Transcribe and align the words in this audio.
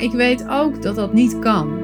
Maar 0.00 0.08
ik 0.08 0.16
weet 0.16 0.48
ook 0.48 0.82
dat 0.82 0.94
dat 0.94 1.12
niet 1.12 1.38
kan. 1.38 1.78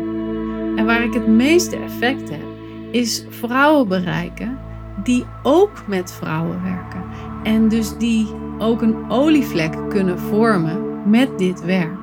En 0.76 0.86
waar 0.86 1.04
ik 1.04 1.14
het 1.14 1.26
meeste 1.26 1.76
effect 1.76 2.30
heb, 2.30 2.44
is 2.90 3.26
vrouwen 3.28 3.88
bereiken 3.88 4.58
die 5.02 5.24
ook 5.42 5.82
met 5.86 6.12
vrouwen 6.12 6.62
werken. 6.62 7.02
En 7.42 7.68
dus 7.68 7.96
die 7.98 8.28
ook 8.58 8.82
een 8.82 9.10
olievlek 9.10 9.88
kunnen 9.88 10.18
vormen 10.18 11.10
met 11.10 11.38
dit 11.38 11.64
werk. 11.64 11.98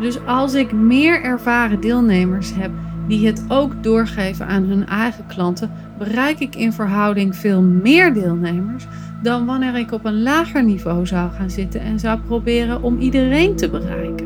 Dus 0.00 0.26
als 0.26 0.54
ik 0.54 0.72
meer 0.72 1.22
ervaren 1.22 1.80
deelnemers 1.80 2.54
heb 2.54 2.70
die 3.08 3.26
het 3.26 3.44
ook 3.48 3.82
doorgeven 3.82 4.46
aan 4.46 4.62
hun 4.62 4.86
eigen 4.86 5.26
klanten, 5.26 5.70
bereik 5.98 6.38
ik 6.38 6.54
in 6.54 6.72
verhouding 6.72 7.36
veel 7.36 7.62
meer 7.62 8.14
deelnemers 8.14 8.86
dan 9.22 9.46
wanneer 9.46 9.76
ik 9.76 9.92
op 9.92 10.04
een 10.04 10.22
lager 10.22 10.64
niveau 10.64 11.06
zou 11.06 11.30
gaan 11.30 11.50
zitten 11.50 11.80
en 11.80 11.98
zou 11.98 12.18
proberen 12.20 12.82
om 12.82 12.98
iedereen 12.98 13.56
te 13.56 13.70
bereiken. 13.70 14.25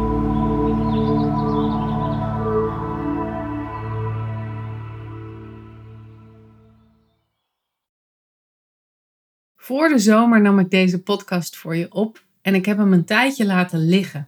Voor 9.71 9.89
de 9.89 9.99
zomer 9.99 10.41
nam 10.41 10.59
ik 10.59 10.69
deze 10.69 11.01
podcast 11.01 11.55
voor 11.55 11.75
je 11.75 11.91
op 11.91 12.23
en 12.41 12.55
ik 12.55 12.65
heb 12.65 12.77
hem 12.77 12.93
een 12.93 13.05
tijdje 13.05 13.45
laten 13.45 13.87
liggen. 13.87 14.27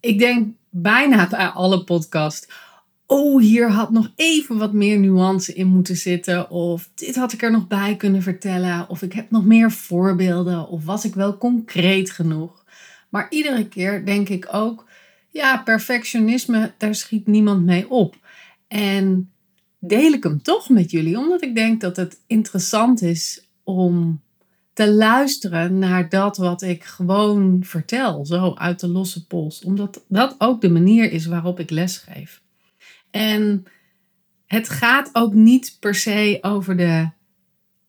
Ik 0.00 0.18
denk 0.18 0.54
bijna 0.70 1.28
bij 1.28 1.46
alle 1.46 1.84
podcasts. 1.84 2.48
Oh, 3.06 3.40
hier 3.40 3.70
had 3.70 3.90
nog 3.90 4.12
even 4.16 4.58
wat 4.58 4.72
meer 4.72 4.98
nuance 4.98 5.54
in 5.54 5.66
moeten 5.66 5.96
zitten. 5.96 6.50
Of 6.50 6.90
dit 6.94 7.16
had 7.16 7.32
ik 7.32 7.42
er 7.42 7.50
nog 7.50 7.66
bij 7.66 7.96
kunnen 7.96 8.22
vertellen. 8.22 8.88
Of 8.88 9.02
ik 9.02 9.12
heb 9.12 9.30
nog 9.30 9.44
meer 9.44 9.70
voorbeelden. 9.70 10.68
Of 10.68 10.84
was 10.84 11.04
ik 11.04 11.14
wel 11.14 11.38
concreet 11.38 12.10
genoeg? 12.10 12.64
Maar 13.08 13.26
iedere 13.30 13.68
keer 13.68 14.04
denk 14.04 14.28
ik 14.28 14.48
ook: 14.52 14.88
ja, 15.28 15.62
perfectionisme, 15.62 16.72
daar 16.78 16.94
schiet 16.94 17.26
niemand 17.26 17.64
mee 17.64 17.90
op. 17.90 18.16
En 18.68 19.30
deel 19.78 20.12
ik 20.12 20.22
hem 20.22 20.42
toch 20.42 20.68
met 20.68 20.90
jullie, 20.90 21.18
omdat 21.18 21.42
ik 21.42 21.54
denk 21.54 21.80
dat 21.80 21.96
het 21.96 22.20
interessant 22.26 23.02
is 23.02 23.48
om 23.64 24.20
te 24.72 24.92
luisteren 24.92 25.78
naar 25.78 26.08
dat 26.08 26.36
wat 26.36 26.62
ik 26.62 26.84
gewoon 26.84 27.60
vertel, 27.64 28.26
zo 28.26 28.54
uit 28.54 28.80
de 28.80 28.88
losse 28.88 29.26
pols. 29.26 29.64
Omdat 29.64 30.04
dat 30.08 30.34
ook 30.38 30.60
de 30.60 30.70
manier 30.70 31.12
is 31.12 31.26
waarop 31.26 31.60
ik 31.60 31.70
lesgeef. 31.70 32.42
En 33.10 33.64
het 34.46 34.68
gaat 34.68 35.10
ook 35.12 35.32
niet 35.34 35.76
per 35.80 35.94
se 35.94 36.38
over 36.40 36.76
de 36.76 37.10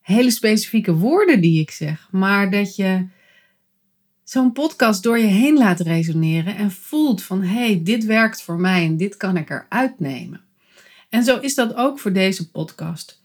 hele 0.02 0.32
specifieke 0.32 0.94
woorden 0.94 1.42
die 1.42 1.62
ik 1.62 1.72
zeg, 1.72 2.08
maar 2.12 2.52
dat 2.52 2.76
je 2.76 3.08
zo'n 4.24 4.52
podcast 4.52 5.04
door 5.04 5.18
je 5.18 5.26
heen 5.26 5.58
laat 5.58 5.80
resoneren 5.80 6.56
en 6.56 6.72
voelt 6.72 7.24
van 7.24 7.42
hé, 7.42 7.66
hey, 7.66 7.84
dit 7.84 8.06
werkt 8.06 8.42
voor 8.42 8.60
mij 8.60 8.86
en 8.86 8.98
dit 8.98 9.18
kan 9.18 9.38
ik 9.38 9.50
eruit 9.50 10.00
nemen. 10.00 10.42
En 11.10 11.24
zo 11.24 11.40
is 11.40 11.56
dat 11.56 11.76
ook 11.76 12.00
voor 12.00 12.14
deze 12.14 12.52
podcast. 12.52 13.22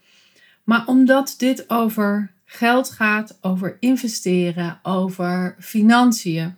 Maar 0.64 0.86
omdat 0.86 1.34
dit 1.38 1.70
over 1.70 2.32
geld 2.50 2.90
gaat, 2.90 3.38
over 3.40 3.76
investeren, 3.80 4.80
over 4.82 5.56
financiën. 5.58 6.54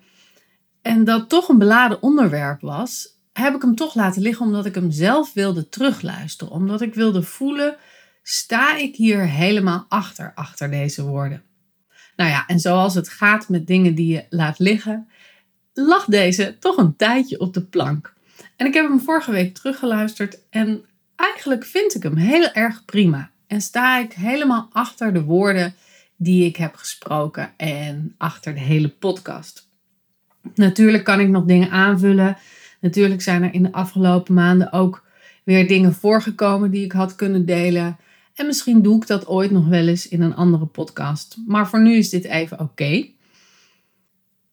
En 0.82 1.04
dat 1.04 1.28
toch 1.28 1.48
een 1.48 1.58
beladen 1.58 2.02
onderwerp 2.02 2.60
was, 2.60 3.18
heb 3.32 3.54
ik 3.54 3.62
hem 3.62 3.74
toch 3.74 3.94
laten 3.94 4.22
liggen 4.22 4.46
omdat 4.46 4.66
ik 4.66 4.74
hem 4.74 4.90
zelf 4.90 5.32
wilde 5.32 5.68
terugluisteren. 5.68 6.52
Omdat 6.52 6.80
ik 6.80 6.94
wilde 6.94 7.22
voelen, 7.22 7.76
sta 8.22 8.76
ik 8.76 8.96
hier 8.96 9.28
helemaal 9.28 9.86
achter, 9.88 10.32
achter 10.34 10.70
deze 10.70 11.02
woorden. 11.02 11.42
Nou 12.16 12.30
ja, 12.30 12.46
en 12.46 12.60
zoals 12.60 12.94
het 12.94 13.08
gaat 13.08 13.48
met 13.48 13.66
dingen 13.66 13.94
die 13.94 14.12
je 14.12 14.26
laat 14.28 14.58
liggen, 14.58 15.08
lag 15.72 16.04
deze 16.04 16.56
toch 16.58 16.76
een 16.76 16.96
tijdje 16.96 17.40
op 17.40 17.54
de 17.54 17.62
plank. 17.62 18.14
En 18.56 18.66
ik 18.66 18.74
heb 18.74 18.88
hem 18.88 19.00
vorige 19.00 19.30
week 19.30 19.54
teruggeluisterd 19.54 20.38
en 20.50 20.84
eigenlijk 21.16 21.64
vind 21.64 21.94
ik 21.94 22.02
hem 22.02 22.16
heel 22.16 22.52
erg 22.52 22.84
prima. 22.84 23.30
En 23.50 23.60
sta 23.60 23.98
ik 23.98 24.12
helemaal 24.12 24.68
achter 24.72 25.12
de 25.12 25.22
woorden 25.22 25.74
die 26.16 26.44
ik 26.44 26.56
heb 26.56 26.74
gesproken 26.74 27.50
en 27.56 28.14
achter 28.18 28.54
de 28.54 28.60
hele 28.60 28.88
podcast. 28.88 29.68
Natuurlijk 30.54 31.04
kan 31.04 31.20
ik 31.20 31.28
nog 31.28 31.44
dingen 31.44 31.70
aanvullen. 31.70 32.36
Natuurlijk 32.80 33.22
zijn 33.22 33.42
er 33.42 33.54
in 33.54 33.62
de 33.62 33.72
afgelopen 33.72 34.34
maanden 34.34 34.72
ook 34.72 35.04
weer 35.44 35.68
dingen 35.68 35.94
voorgekomen 35.94 36.70
die 36.70 36.84
ik 36.84 36.92
had 36.92 37.14
kunnen 37.14 37.46
delen. 37.46 37.96
En 38.34 38.46
misschien 38.46 38.82
doe 38.82 38.96
ik 38.96 39.06
dat 39.06 39.26
ooit 39.26 39.50
nog 39.50 39.68
wel 39.68 39.88
eens 39.88 40.08
in 40.08 40.22
een 40.22 40.34
andere 40.34 40.66
podcast. 40.66 41.36
Maar 41.46 41.68
voor 41.68 41.82
nu 41.82 41.96
is 41.96 42.10
dit 42.10 42.24
even 42.24 42.60
oké. 42.60 43.06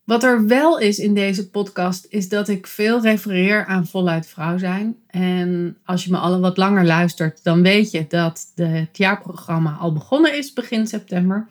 Wat 0.07 0.23
er 0.23 0.45
wel 0.45 0.79
is 0.79 0.99
in 0.99 1.13
deze 1.13 1.49
podcast, 1.49 2.05
is 2.09 2.29
dat 2.29 2.47
ik 2.47 2.67
veel 2.67 3.01
refereer 3.01 3.65
aan 3.65 3.87
voluit 3.87 4.27
vrouw 4.27 4.57
zijn. 4.57 4.95
En 5.07 5.77
als 5.85 6.03
je 6.03 6.11
me 6.11 6.17
al 6.17 6.39
wat 6.39 6.57
langer 6.57 6.85
luistert, 6.85 7.43
dan 7.43 7.61
weet 7.61 7.91
je 7.91 8.05
dat 8.07 8.51
het 8.55 8.97
jaarprogramma 8.97 9.75
al 9.79 9.93
begonnen 9.93 10.37
is 10.37 10.53
begin 10.53 10.87
september. 10.87 11.47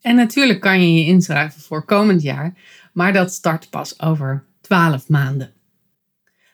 En 0.00 0.16
natuurlijk 0.16 0.60
kan 0.60 0.82
je 0.82 0.94
je 0.94 1.06
inschrijven 1.06 1.60
voor 1.60 1.84
komend 1.84 2.22
jaar, 2.22 2.54
maar 2.92 3.12
dat 3.12 3.32
start 3.32 3.70
pas 3.70 4.00
over 4.00 4.44
12 4.60 5.08
maanden. 5.08 5.52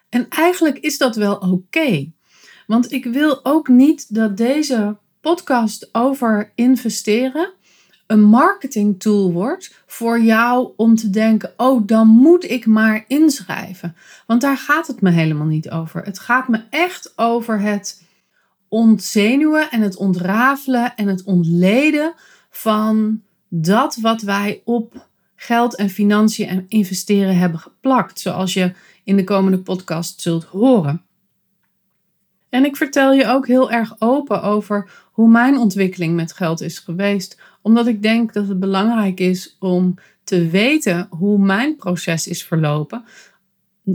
En 0.09 0.29
eigenlijk 0.29 0.79
is 0.79 0.99
dat 0.99 1.17
wel 1.17 1.37
oké, 1.37 2.13
want 2.67 2.93
ik 2.93 3.05
wil 3.05 3.45
ook 3.45 3.69
niet 3.69 4.15
dat 4.15 4.37
deze 4.37 4.97
podcast 5.21 5.89
over 5.93 6.53
investeren 6.55 7.53
een 8.07 8.23
marketing 8.23 9.01
tool 9.01 9.33
wordt 9.33 9.83
voor 9.87 10.21
jou 10.21 10.73
om 10.77 10.97
te 10.97 11.11
denken: 11.11 11.53
oh, 11.57 11.87
dan 11.87 12.09
moet 12.09 12.51
ik 12.51 12.67
maar 12.67 13.05
inschrijven. 13.09 13.97
Want 14.27 14.41
daar 14.41 14.57
gaat 14.57 14.87
het 14.87 15.01
me 15.01 15.11
helemaal 15.11 15.47
niet 15.47 15.71
over. 15.71 16.03
Het 16.03 16.19
gaat 16.19 16.49
me 16.49 16.61
echt 16.71 17.13
over 17.17 17.61
het 17.61 18.03
ontzenuwen 18.69 19.71
en 19.71 19.81
het 19.81 19.97
ontrafelen 19.97 20.95
en 20.97 21.09
het 21.09 21.25
ontleden 21.25 22.15
van 22.51 23.23
dat 23.49 23.97
wat 23.97 24.23
wij 24.23 24.63
op 24.65 25.07
geld 25.37 25.77
en 25.77 25.91
financiën 25.91 26.49
en 26.49 26.65
investeren 26.69 27.39
hebben 27.39 27.61
geplakt, 27.61 28.21
zoals 28.21 28.55
je 28.55 28.73
in 29.05 29.17
de 29.17 29.25
komende 29.25 29.59
podcast 29.59 30.21
zult 30.21 30.45
horen. 30.45 31.03
En 32.49 32.65
ik 32.65 32.77
vertel 32.77 33.13
je 33.13 33.27
ook 33.27 33.47
heel 33.47 33.71
erg 33.71 33.95
open 33.99 34.43
over 34.43 34.91
hoe 35.13 35.29
mijn 35.29 35.59
ontwikkeling 35.59 36.15
met 36.15 36.33
geld 36.33 36.61
is 36.61 36.79
geweest, 36.79 37.41
omdat 37.65 37.87
ik 37.87 38.03
denk 38.03 38.33
dat 38.33 38.49
het 38.49 38.61
belangrijk 38.61 39.21
is 39.21 39.57
om 39.59 39.95
te 40.25 40.49
weten 40.49 41.07
hoe 41.11 41.39
mijn 41.39 41.77
proces 41.77 42.27
is 42.27 42.45
verlopen. 42.45 43.05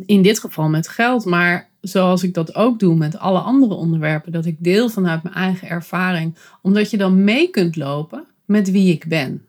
In 0.06 0.22
dit 0.22 0.40
geval 0.40 0.69
met 0.69 0.88
geld, 0.88 1.25
maar 1.25 1.69
zoals 1.81 2.24
ik 2.24 2.34
dat 2.34 2.56
ook 2.56 2.80
doe 2.80 2.96
met 2.96 3.18
alle 3.18 3.40
andere 3.40 3.74
onderwerpen, 3.74 4.31
dat 4.31 4.46
ik 4.46 4.56
deel 4.59 4.90
vanuit 4.90 5.24
mijn 5.24 5.35
eigen 5.35 5.68
ervaring, 5.68 6.35
omdat 6.62 6.91
je 6.91 6.97
dan 6.97 7.24
mee 7.24 7.50
kunt 7.50 7.75
lopen 7.75 8.25
met 8.46 8.72
wie 8.72 8.94
ik 8.94 9.07
ben 9.07 9.46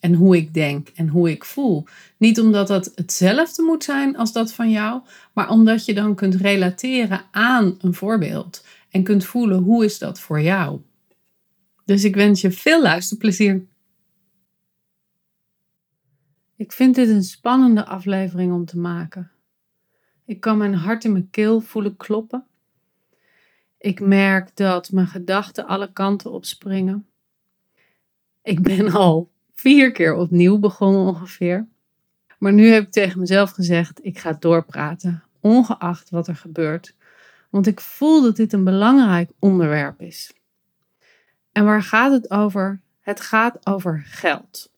en 0.00 0.14
hoe 0.14 0.36
ik 0.36 0.54
denk 0.54 0.88
en 0.94 1.08
hoe 1.08 1.30
ik 1.30 1.44
voel. 1.44 1.84
Niet 2.16 2.40
omdat 2.40 2.68
dat 2.68 2.92
hetzelfde 2.94 3.62
moet 3.62 3.84
zijn 3.84 4.16
als 4.16 4.32
dat 4.32 4.52
van 4.52 4.70
jou, 4.70 5.00
maar 5.32 5.50
omdat 5.50 5.84
je 5.84 5.94
dan 5.94 6.14
kunt 6.14 6.34
relateren 6.34 7.24
aan 7.30 7.76
een 7.80 7.94
voorbeeld 7.94 8.64
en 8.90 9.02
kunt 9.02 9.24
voelen 9.24 9.62
hoe 9.62 9.84
is 9.84 9.98
dat 9.98 10.20
voor 10.20 10.40
jou. 10.40 10.80
Dus 11.88 12.04
ik 12.04 12.14
wens 12.14 12.40
je 12.40 12.50
veel 12.50 12.82
luisterplezier. 12.82 13.66
Ik 16.56 16.72
vind 16.72 16.94
dit 16.94 17.08
een 17.08 17.22
spannende 17.22 17.84
aflevering 17.86 18.52
om 18.52 18.64
te 18.64 18.78
maken. 18.78 19.30
Ik 20.24 20.40
kan 20.40 20.58
mijn 20.58 20.74
hart 20.74 21.04
in 21.04 21.12
mijn 21.12 21.30
keel 21.30 21.60
voelen 21.60 21.96
kloppen. 21.96 22.46
Ik 23.78 24.00
merk 24.00 24.56
dat 24.56 24.90
mijn 24.90 25.06
gedachten 25.06 25.66
alle 25.66 25.92
kanten 25.92 26.30
opspringen. 26.30 27.06
Ik 28.42 28.62
ben 28.62 28.92
al 29.04 29.30
vier 29.54 29.92
keer 29.92 30.14
opnieuw 30.14 30.58
begonnen 30.58 31.00
ongeveer. 31.00 31.68
Maar 32.38 32.52
nu 32.52 32.66
heb 32.66 32.82
ik 32.82 32.92
tegen 32.92 33.20
mezelf 33.20 33.50
gezegd: 33.50 34.04
ik 34.04 34.18
ga 34.18 34.32
doorpraten, 34.32 35.22
ongeacht 35.40 36.10
wat 36.10 36.28
er 36.28 36.36
gebeurt. 36.36 36.94
Want 37.50 37.66
ik 37.66 37.80
voel 37.80 38.22
dat 38.22 38.36
dit 38.36 38.52
een 38.52 38.64
belangrijk 38.64 39.30
onderwerp 39.38 40.00
is. 40.00 40.36
En 41.58 41.64
waar 41.64 41.82
gaat 41.82 42.12
het 42.12 42.30
over? 42.30 42.80
Het 43.00 43.20
gaat 43.20 43.66
over 43.66 44.02
geld. 44.06 44.72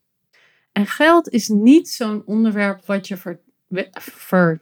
En 0.73 0.87
geld 0.87 1.29
is 1.29 1.49
niet 1.49 1.89
zo'n 1.89 2.23
onderwerp 2.27 2.87
wat 2.87 3.09
je, 3.09 3.17
ver, 3.93 4.61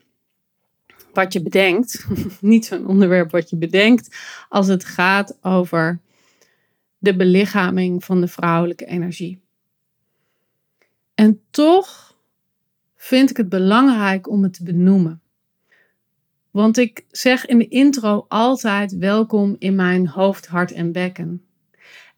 wat 1.13 1.33
je 1.33 1.43
bedenkt. 1.43 2.07
niet 2.41 2.67
zo'n 2.67 2.87
onderwerp 2.87 3.31
wat 3.31 3.51
je 3.51 3.57
bedenkt 3.57 4.17
als 4.49 4.67
het 4.67 4.85
gaat 4.85 5.39
over 5.43 6.01
de 6.99 7.17
belichaming 7.17 8.05
van 8.05 8.21
de 8.21 8.29
vrouwelijke 8.29 8.87
energie. 8.87 9.41
En 11.15 11.41
toch 11.51 12.17
vind 12.97 13.31
ik 13.31 13.37
het 13.37 13.49
belangrijk 13.49 14.29
om 14.29 14.43
het 14.43 14.53
te 14.53 14.63
benoemen. 14.63 15.23
Want 16.51 16.77
ik 16.77 17.05
zeg 17.11 17.47
in 17.47 17.59
de 17.59 17.69
intro 17.69 18.25
altijd 18.29 18.97
welkom 18.97 19.57
in 19.59 19.75
mijn 19.75 20.09
hoofd, 20.09 20.47
hart 20.47 20.73
en 20.73 20.93
bekken. 20.93 21.43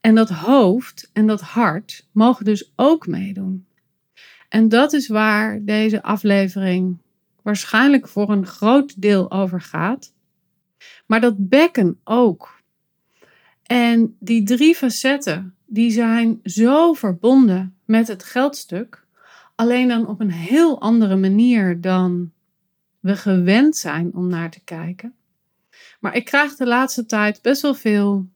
En 0.01 0.15
dat 0.15 0.29
hoofd 0.29 1.11
en 1.13 1.27
dat 1.27 1.41
hart 1.41 2.07
mogen 2.13 2.45
dus 2.45 2.73
ook 2.77 3.07
meedoen. 3.07 3.67
En 4.49 4.69
dat 4.69 4.93
is 4.93 5.09
waar 5.09 5.65
deze 5.65 6.03
aflevering 6.03 6.99
waarschijnlijk 7.43 8.09
voor 8.09 8.31
een 8.31 8.47
groot 8.47 9.03
deel 9.03 9.31
over 9.31 9.61
gaat. 9.61 10.13
Maar 11.07 11.21
dat 11.21 11.49
bekken 11.49 12.01
ook. 12.05 12.61
En 13.63 14.17
die 14.19 14.43
drie 14.43 14.75
facetten, 14.75 15.55
die 15.67 15.91
zijn 15.91 16.41
zo 16.45 16.93
verbonden 16.93 17.77
met 17.85 18.09
het 18.09 18.25
geldstuk. 18.25 19.05
Alleen 19.55 19.89
dan 19.89 20.07
op 20.07 20.21
een 20.21 20.31
heel 20.31 20.81
andere 20.81 21.17
manier 21.17 21.81
dan 21.81 22.33
we 23.01 23.17
gewend 23.17 23.77
zijn 23.77 24.15
om 24.15 24.29
naar 24.29 24.51
te 24.51 24.61
kijken. 24.65 25.15
Maar 26.01 26.17
ik 26.17 26.25
krijg 26.25 26.57
de 26.57 26.67
laatste 26.67 27.07
tijd 27.07 27.43
best 27.43 27.63
wel 27.63 27.75
veel 27.75 28.27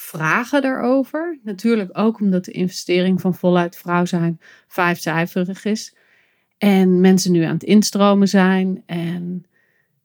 vragen 0.00 0.62
daarover. 0.62 1.38
Natuurlijk 1.42 1.98
ook 1.98 2.20
omdat 2.20 2.44
de 2.44 2.52
investering 2.52 3.20
van 3.20 3.34
voluit 3.34 3.76
vrouw 3.76 4.04
zijn 4.04 4.40
vijfcijferig 4.68 5.64
is. 5.64 5.94
En 6.58 7.00
mensen 7.00 7.32
nu 7.32 7.42
aan 7.42 7.52
het 7.52 7.62
instromen 7.62 8.28
zijn. 8.28 8.82
En 8.86 9.44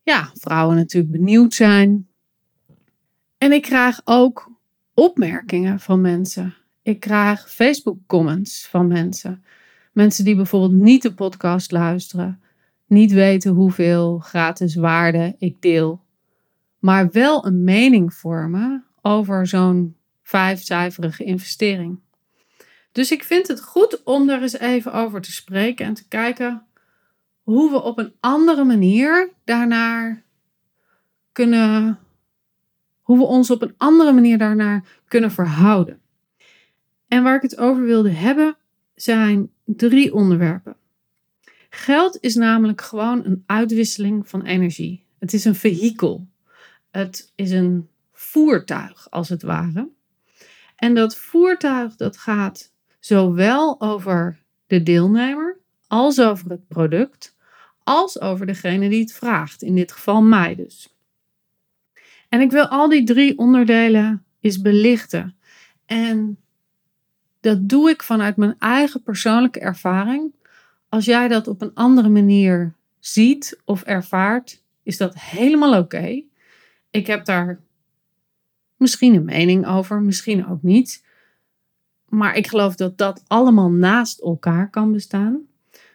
ja, 0.04 0.32
vrouwen 0.34 0.76
natuurlijk 0.76 1.12
benieuwd 1.12 1.54
zijn. 1.54 2.08
En 3.38 3.52
ik 3.52 3.62
krijg 3.62 4.02
ook 4.04 4.52
opmerkingen 4.94 5.80
van 5.80 6.02
mensen. 6.02 6.56
Ik 6.82 7.00
krijg 7.00 7.52
Facebook 7.52 7.98
comments 8.08 8.68
van 8.68 8.88
mensen. 8.88 9.44
Mensen 9.94 10.26
die 10.26 10.36
bijvoorbeeld 10.36 10.82
niet 10.82 11.02
de 11.02 11.14
podcast 11.14 11.72
luisteren. 11.72 12.42
Niet 12.88 13.12
weten 13.12 13.52
hoeveel 13.52 14.20
gratis 14.20 14.76
waarde 14.76 15.36
ik 15.38 15.62
deel. 15.62 16.02
Maar 16.80 17.12
wel 17.12 17.46
een 17.46 17.64
mening 17.64 18.14
vormen 18.14 18.85
over 19.06 19.48
zo'n 19.48 19.96
vijfcijferige 20.22 21.24
investering. 21.24 22.00
Dus 22.92 23.12
ik 23.12 23.24
vind 23.24 23.48
het 23.48 23.62
goed 23.62 24.04
om 24.04 24.28
daar 24.28 24.42
eens 24.42 24.60
even 24.60 24.94
over 24.94 25.22
te 25.22 25.32
spreken 25.32 25.86
en 25.86 25.94
te 25.94 26.08
kijken 26.08 26.66
hoe 27.42 27.72
we 27.72 27.82
op 27.82 27.98
een 27.98 28.14
andere 28.20 28.64
manier 28.64 29.30
daarnaar 29.44 30.24
kunnen, 31.32 32.00
hoe 33.02 33.18
we 33.18 33.24
ons 33.24 33.52
op 33.52 33.62
een 33.62 33.74
andere 33.78 34.12
manier 34.12 34.38
daarnaar 34.38 34.86
kunnen 35.08 35.32
verhouden. 35.32 36.00
En 37.08 37.24
waar 37.24 37.36
ik 37.36 37.42
het 37.42 37.58
over 37.58 37.84
wilde 37.84 38.10
hebben 38.10 38.58
zijn 38.96 39.52
drie 39.66 40.14
onderwerpen. 40.14 40.76
Geld 41.70 42.18
is 42.22 42.36
namelijk 42.36 42.82
gewoon 42.82 43.26
een 43.26 43.44
uitwisseling 43.46 44.30
van 44.30 44.44
energie. 44.44 45.06
Het 45.20 45.34
is 45.34 45.46
een 45.46 45.56
vehikel. 45.56 46.28
Het 46.92 47.32
is 47.36 47.52
een 47.52 47.90
voertuig, 48.36 49.08
als 49.10 49.30
het 49.30 49.42
ware. 49.42 49.90
En 50.76 50.94
dat 50.94 51.16
voertuig 51.16 51.96
dat 51.96 52.18
gaat 52.18 52.72
zowel 53.00 53.82
over 53.82 54.40
de 54.68 54.84
deelnemer, 54.84 55.58
als 55.88 56.20
over 56.20 56.50
het 56.50 56.68
product, 56.68 57.36
als 57.84 58.22
over 58.22 58.46
degene 58.46 58.90
die 58.90 59.00
het 59.00 59.14
vraagt. 59.14 59.62
In 59.62 59.76
dit 59.76 59.92
geval 59.92 60.22
mij 60.22 60.56
dus. 60.56 60.94
En 62.30 62.42
ik 62.42 62.52
wil 62.52 62.68
al 62.68 62.90
die 62.90 63.04
drie 63.04 63.38
onderdelen 63.38 64.26
eens 64.42 64.62
belichten. 64.62 65.36
En 65.86 66.38
dat 67.40 67.70
doe 67.70 67.90
ik 67.90 68.04
vanuit 68.04 68.38
mijn 68.38 68.56
eigen 68.60 69.04
persoonlijke 69.04 69.60
ervaring. 69.60 70.34
Als 70.90 71.06
jij 71.06 71.28
dat 71.28 71.48
op 71.48 71.62
een 71.62 71.74
andere 71.74 72.10
manier 72.10 72.74
ziet 73.00 73.60
of 73.66 73.84
ervaart, 73.84 74.62
is 74.84 74.98
dat 74.98 75.20
helemaal 75.20 75.80
oké. 75.80 76.24
Ik 76.90 77.08
heb 77.08 77.26
daar 77.26 77.64
misschien 78.86 79.16
een 79.16 79.26
mening 79.26 79.68
over, 79.68 80.02
misschien 80.02 80.48
ook 80.48 80.62
niet. 80.62 81.06
Maar 82.10 82.36
ik 82.36 82.48
geloof 82.48 82.76
dat 82.76 82.98
dat 82.98 83.24
allemaal 83.28 83.72
naast 83.72 84.20
elkaar 84.20 84.70
kan 84.70 84.92
bestaan. 84.92 85.42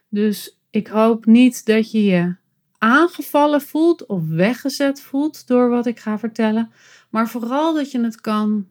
Dus 0.09 0.59
ik 0.71 0.87
hoop 0.87 1.27
niet 1.27 1.67
dat 1.67 1.91
je 1.91 2.05
je 2.05 2.35
aangevallen 2.79 3.61
voelt 3.61 4.07
of 4.07 4.29
weggezet 4.29 5.01
voelt 5.01 5.47
door 5.47 5.69
wat 5.69 5.87
ik 5.87 5.99
ga 5.99 6.19
vertellen. 6.19 6.73
Maar 7.11 7.29
vooral 7.29 7.75
dat 7.75 7.91
je 7.91 8.01
het 8.01 8.21
kan 8.21 8.69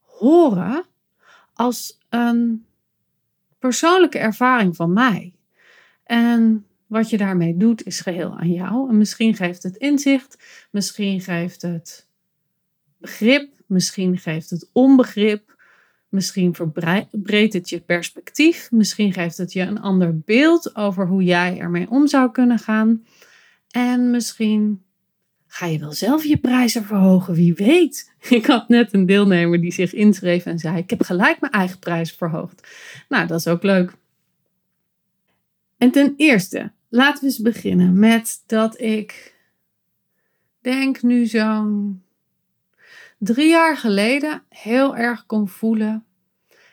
horen 0.00 0.84
als 1.54 1.98
een 2.08 2.64
persoonlijke 3.58 4.18
ervaring 4.18 4.76
van 4.76 4.92
mij. 4.92 5.34
En 6.04 6.66
wat 6.86 7.10
je 7.10 7.16
daarmee 7.16 7.56
doet 7.56 7.84
is 7.84 8.00
geheel 8.00 8.38
aan 8.38 8.52
jou. 8.52 8.88
En 8.88 8.98
misschien 8.98 9.34
geeft 9.34 9.62
het 9.62 9.76
inzicht, 9.76 10.66
misschien 10.70 11.20
geeft 11.20 11.62
het 11.62 12.10
begrip, 13.02 13.50
misschien 13.66 14.18
geeft 14.18 14.50
het 14.50 14.70
onbegrip, 14.72 15.56
misschien 16.08 16.54
verbreedt 16.54 17.52
het 17.52 17.68
je 17.68 17.80
perspectief, 17.80 18.70
misschien 18.70 19.12
geeft 19.12 19.36
het 19.36 19.52
je 19.52 19.60
een 19.60 19.80
ander 19.80 20.18
beeld 20.18 20.76
over 20.76 21.06
hoe 21.06 21.24
jij 21.24 21.58
ermee 21.58 21.90
om 21.90 22.06
zou 22.06 22.30
kunnen 22.30 22.58
gaan. 22.58 23.04
En 23.70 24.10
misschien 24.10 24.82
ga 25.46 25.66
je 25.66 25.78
wel 25.78 25.92
zelf 25.92 26.24
je 26.24 26.36
prijzen 26.36 26.84
verhogen, 26.84 27.34
wie 27.34 27.54
weet. 27.54 28.12
Ik 28.28 28.46
had 28.46 28.68
net 28.68 28.92
een 28.92 29.06
deelnemer 29.06 29.60
die 29.60 29.72
zich 29.72 29.92
inschreef 29.92 30.44
en 30.44 30.58
zei: 30.58 30.76
Ik 30.76 30.90
heb 30.90 31.02
gelijk 31.02 31.40
mijn 31.40 31.52
eigen 31.52 31.78
prijs 31.78 32.12
verhoogd. 32.12 32.68
Nou, 33.08 33.26
dat 33.26 33.38
is 33.38 33.46
ook 33.46 33.62
leuk. 33.62 33.92
En 35.78 35.90
ten 35.90 36.14
eerste, 36.16 36.72
laten 36.88 37.20
we 37.20 37.26
eens 37.26 37.38
beginnen 37.38 37.98
met 37.98 38.42
dat 38.46 38.80
ik 38.80 39.34
denk 40.60 41.02
nu 41.02 41.26
zo'n 41.26 42.02
drie 43.22 43.48
jaar 43.48 43.76
geleden 43.76 44.42
heel 44.48 44.96
erg 44.96 45.26
kon 45.26 45.48
voelen: 45.48 46.04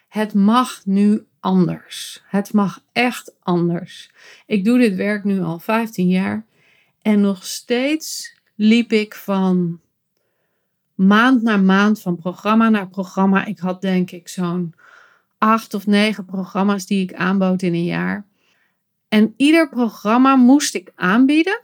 het 0.08 0.34
mag 0.34 0.82
nu 0.86 1.26
anders. 1.40 2.24
Het 2.26 2.54
mag 2.54 2.84
echt 2.92 3.36
anders. 3.40 4.12
Ik 4.46 4.66
doe 4.66 4.78
dit 4.78 4.96
werk 4.96 5.24
nu 5.24 5.42
al 5.42 5.60
15 5.60 6.08
jaar 6.08 6.46
en 7.02 7.22
nog 7.22 7.46
steeds 7.46 8.36
liep 8.56 8.92
ik 8.92 9.16
van 9.16 9.80
maand 10.96 11.42
naar 11.42 11.60
maand, 11.60 12.02
van 12.02 12.16
programma 12.16 12.70
naar 12.70 12.88
programma. 12.88 13.46
Ik 13.46 13.60
had 13.60 13.82
denk 13.82 14.12
ik 14.12 14.28
zo'n 14.28 14.74
acht 15.38 15.74
of 15.74 15.88
negen 15.88 16.26
programma's 16.26 16.86
die 16.86 17.04
ik 17.04 17.14
aanbood 17.14 17.62
in 17.62 17.74
een 17.74 17.84
jaar. 17.84 18.26
En 19.08 19.34
ieder 19.38 19.70
programma 19.70 20.36
moest 20.36 20.76
ik 20.76 20.92
aanbieden, 20.96 21.62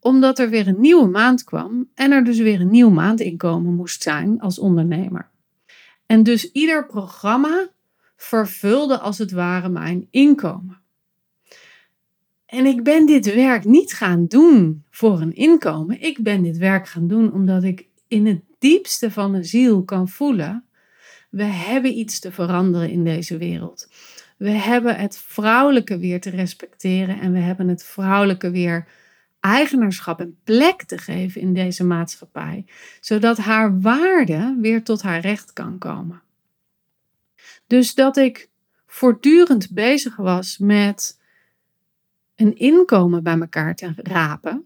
omdat 0.00 0.38
er 0.38 0.50
weer 0.50 0.68
een 0.68 0.80
nieuwe 0.80 1.08
maand 1.08 1.44
kwam 1.44 1.88
en 1.94 2.12
er 2.12 2.24
dus 2.24 2.38
weer 2.38 2.60
een 2.60 2.70
nieuw 2.70 2.90
maandinkomen 2.90 3.74
moest 3.74 4.02
zijn 4.02 4.40
als 4.40 4.58
ondernemer. 4.58 5.30
En 6.06 6.22
dus 6.22 6.52
ieder 6.52 6.86
programma 6.86 7.68
vervulde 8.16 8.98
als 8.98 9.18
het 9.18 9.30
ware 9.30 9.68
mijn 9.68 10.06
inkomen. 10.10 10.80
En 12.46 12.66
ik 12.66 12.82
ben 12.82 13.06
dit 13.06 13.34
werk 13.34 13.64
niet 13.64 13.92
gaan 13.92 14.26
doen 14.26 14.84
voor 14.90 15.20
een 15.20 15.34
inkomen. 15.34 16.00
Ik 16.00 16.22
ben 16.22 16.42
dit 16.42 16.56
werk 16.56 16.88
gaan 16.88 17.08
doen 17.08 17.32
omdat 17.32 17.62
ik 17.62 17.86
in 18.08 18.26
het 18.26 18.40
diepste 18.58 19.10
van 19.10 19.32
de 19.32 19.44
ziel 19.44 19.84
kan 19.84 20.08
voelen: 20.08 20.64
we 21.30 21.44
hebben 21.44 21.98
iets 21.98 22.18
te 22.18 22.32
veranderen 22.32 22.90
in 22.90 23.04
deze 23.04 23.36
wereld. 23.36 23.88
We 24.36 24.50
hebben 24.50 24.96
het 24.96 25.18
vrouwelijke 25.18 25.98
weer 25.98 26.20
te 26.20 26.30
respecteren 26.30 27.20
en 27.20 27.32
we 27.32 27.38
hebben 27.38 27.68
het 27.68 27.84
vrouwelijke 27.84 28.50
weer 28.50 28.86
eigenaarschap 29.48 30.20
en 30.20 30.38
plek 30.44 30.82
te 30.82 30.98
geven 30.98 31.40
in 31.40 31.54
deze 31.54 31.84
maatschappij, 31.84 32.64
zodat 33.00 33.36
haar 33.36 33.80
waarde 33.80 34.56
weer 34.60 34.82
tot 34.82 35.02
haar 35.02 35.20
recht 35.20 35.52
kan 35.52 35.78
komen. 35.78 36.22
Dus 37.66 37.94
dat 37.94 38.16
ik 38.16 38.48
voortdurend 38.86 39.70
bezig 39.70 40.16
was 40.16 40.58
met 40.58 41.20
een 42.34 42.56
inkomen 42.56 43.22
bij 43.22 43.38
elkaar 43.38 43.74
te 43.74 43.92
rapen, 43.96 44.64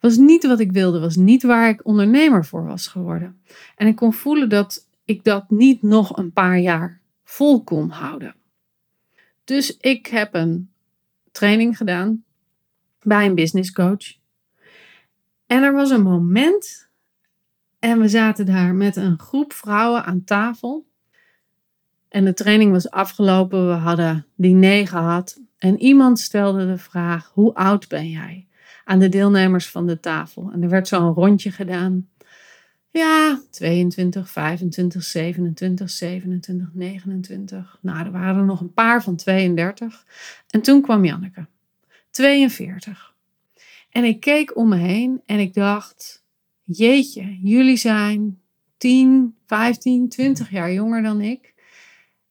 was 0.00 0.16
niet 0.16 0.46
wat 0.46 0.60
ik 0.60 0.72
wilde, 0.72 1.00
was 1.00 1.16
niet 1.16 1.42
waar 1.42 1.68
ik 1.68 1.86
ondernemer 1.86 2.44
voor 2.44 2.64
was 2.64 2.86
geworden. 2.86 3.42
En 3.76 3.86
ik 3.86 3.96
kon 3.96 4.12
voelen 4.12 4.48
dat 4.48 4.88
ik 5.04 5.24
dat 5.24 5.50
niet 5.50 5.82
nog 5.82 6.16
een 6.16 6.32
paar 6.32 6.58
jaar 6.58 7.00
vol 7.24 7.62
kon 7.62 7.90
houden. 7.90 8.34
Dus 9.44 9.76
ik 9.76 10.06
heb 10.06 10.34
een 10.34 10.70
training 11.32 11.76
gedaan 11.76 12.24
bij 13.02 13.26
een 13.26 13.34
business 13.34 13.72
coach. 13.72 14.19
En 15.50 15.62
er 15.62 15.72
was 15.72 15.90
een 15.90 16.02
moment 16.02 16.88
en 17.78 18.00
we 18.00 18.08
zaten 18.08 18.46
daar 18.46 18.74
met 18.74 18.96
een 18.96 19.18
groep 19.18 19.52
vrouwen 19.52 20.04
aan 20.04 20.24
tafel. 20.24 20.86
En 22.08 22.24
de 22.24 22.34
training 22.34 22.72
was 22.72 22.90
afgelopen, 22.90 23.68
we 23.68 23.72
hadden 23.72 24.26
diner 24.34 24.88
gehad. 24.88 25.40
En 25.58 25.80
iemand 25.80 26.18
stelde 26.18 26.66
de 26.66 26.78
vraag: 26.78 27.30
Hoe 27.34 27.54
oud 27.54 27.88
ben 27.88 28.08
jij? 28.08 28.46
aan 28.84 28.98
de 28.98 29.08
deelnemers 29.08 29.68
van 29.68 29.86
de 29.86 30.00
tafel. 30.00 30.50
En 30.52 30.62
er 30.62 30.68
werd 30.68 30.88
zo 30.88 31.06
een 31.06 31.14
rondje 31.14 31.50
gedaan. 31.50 32.08
Ja, 32.90 33.40
22, 33.50 34.30
25, 34.30 35.02
27, 35.02 35.90
27, 35.90 36.70
29. 36.72 37.78
Nou, 37.80 38.04
er 38.04 38.12
waren 38.12 38.36
er 38.36 38.44
nog 38.44 38.60
een 38.60 38.72
paar 38.72 39.02
van 39.02 39.16
32. 39.16 40.06
En 40.50 40.60
toen 40.60 40.82
kwam 40.82 41.04
Janneke. 41.04 41.46
42. 42.10 43.09
En 43.90 44.04
ik 44.04 44.20
keek 44.20 44.56
om 44.56 44.68
me 44.68 44.76
heen 44.76 45.22
en 45.26 45.38
ik 45.38 45.54
dacht: 45.54 46.24
Jeetje, 46.62 47.38
jullie 47.42 47.76
zijn 47.76 48.40
10, 48.76 49.36
15, 49.46 50.08
20 50.08 50.50
jaar 50.50 50.72
jonger 50.72 51.02
dan 51.02 51.20
ik. 51.20 51.54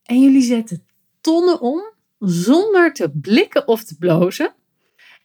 En 0.04 0.22
jullie 0.22 0.42
zetten 0.42 0.84
tonnen 1.22 1.62
om 1.62 1.82
zonder 2.20 2.94
te 2.94 3.10
blikken 3.10 3.68
of 3.68 3.84
te 3.84 3.98
blozen. 3.98 4.54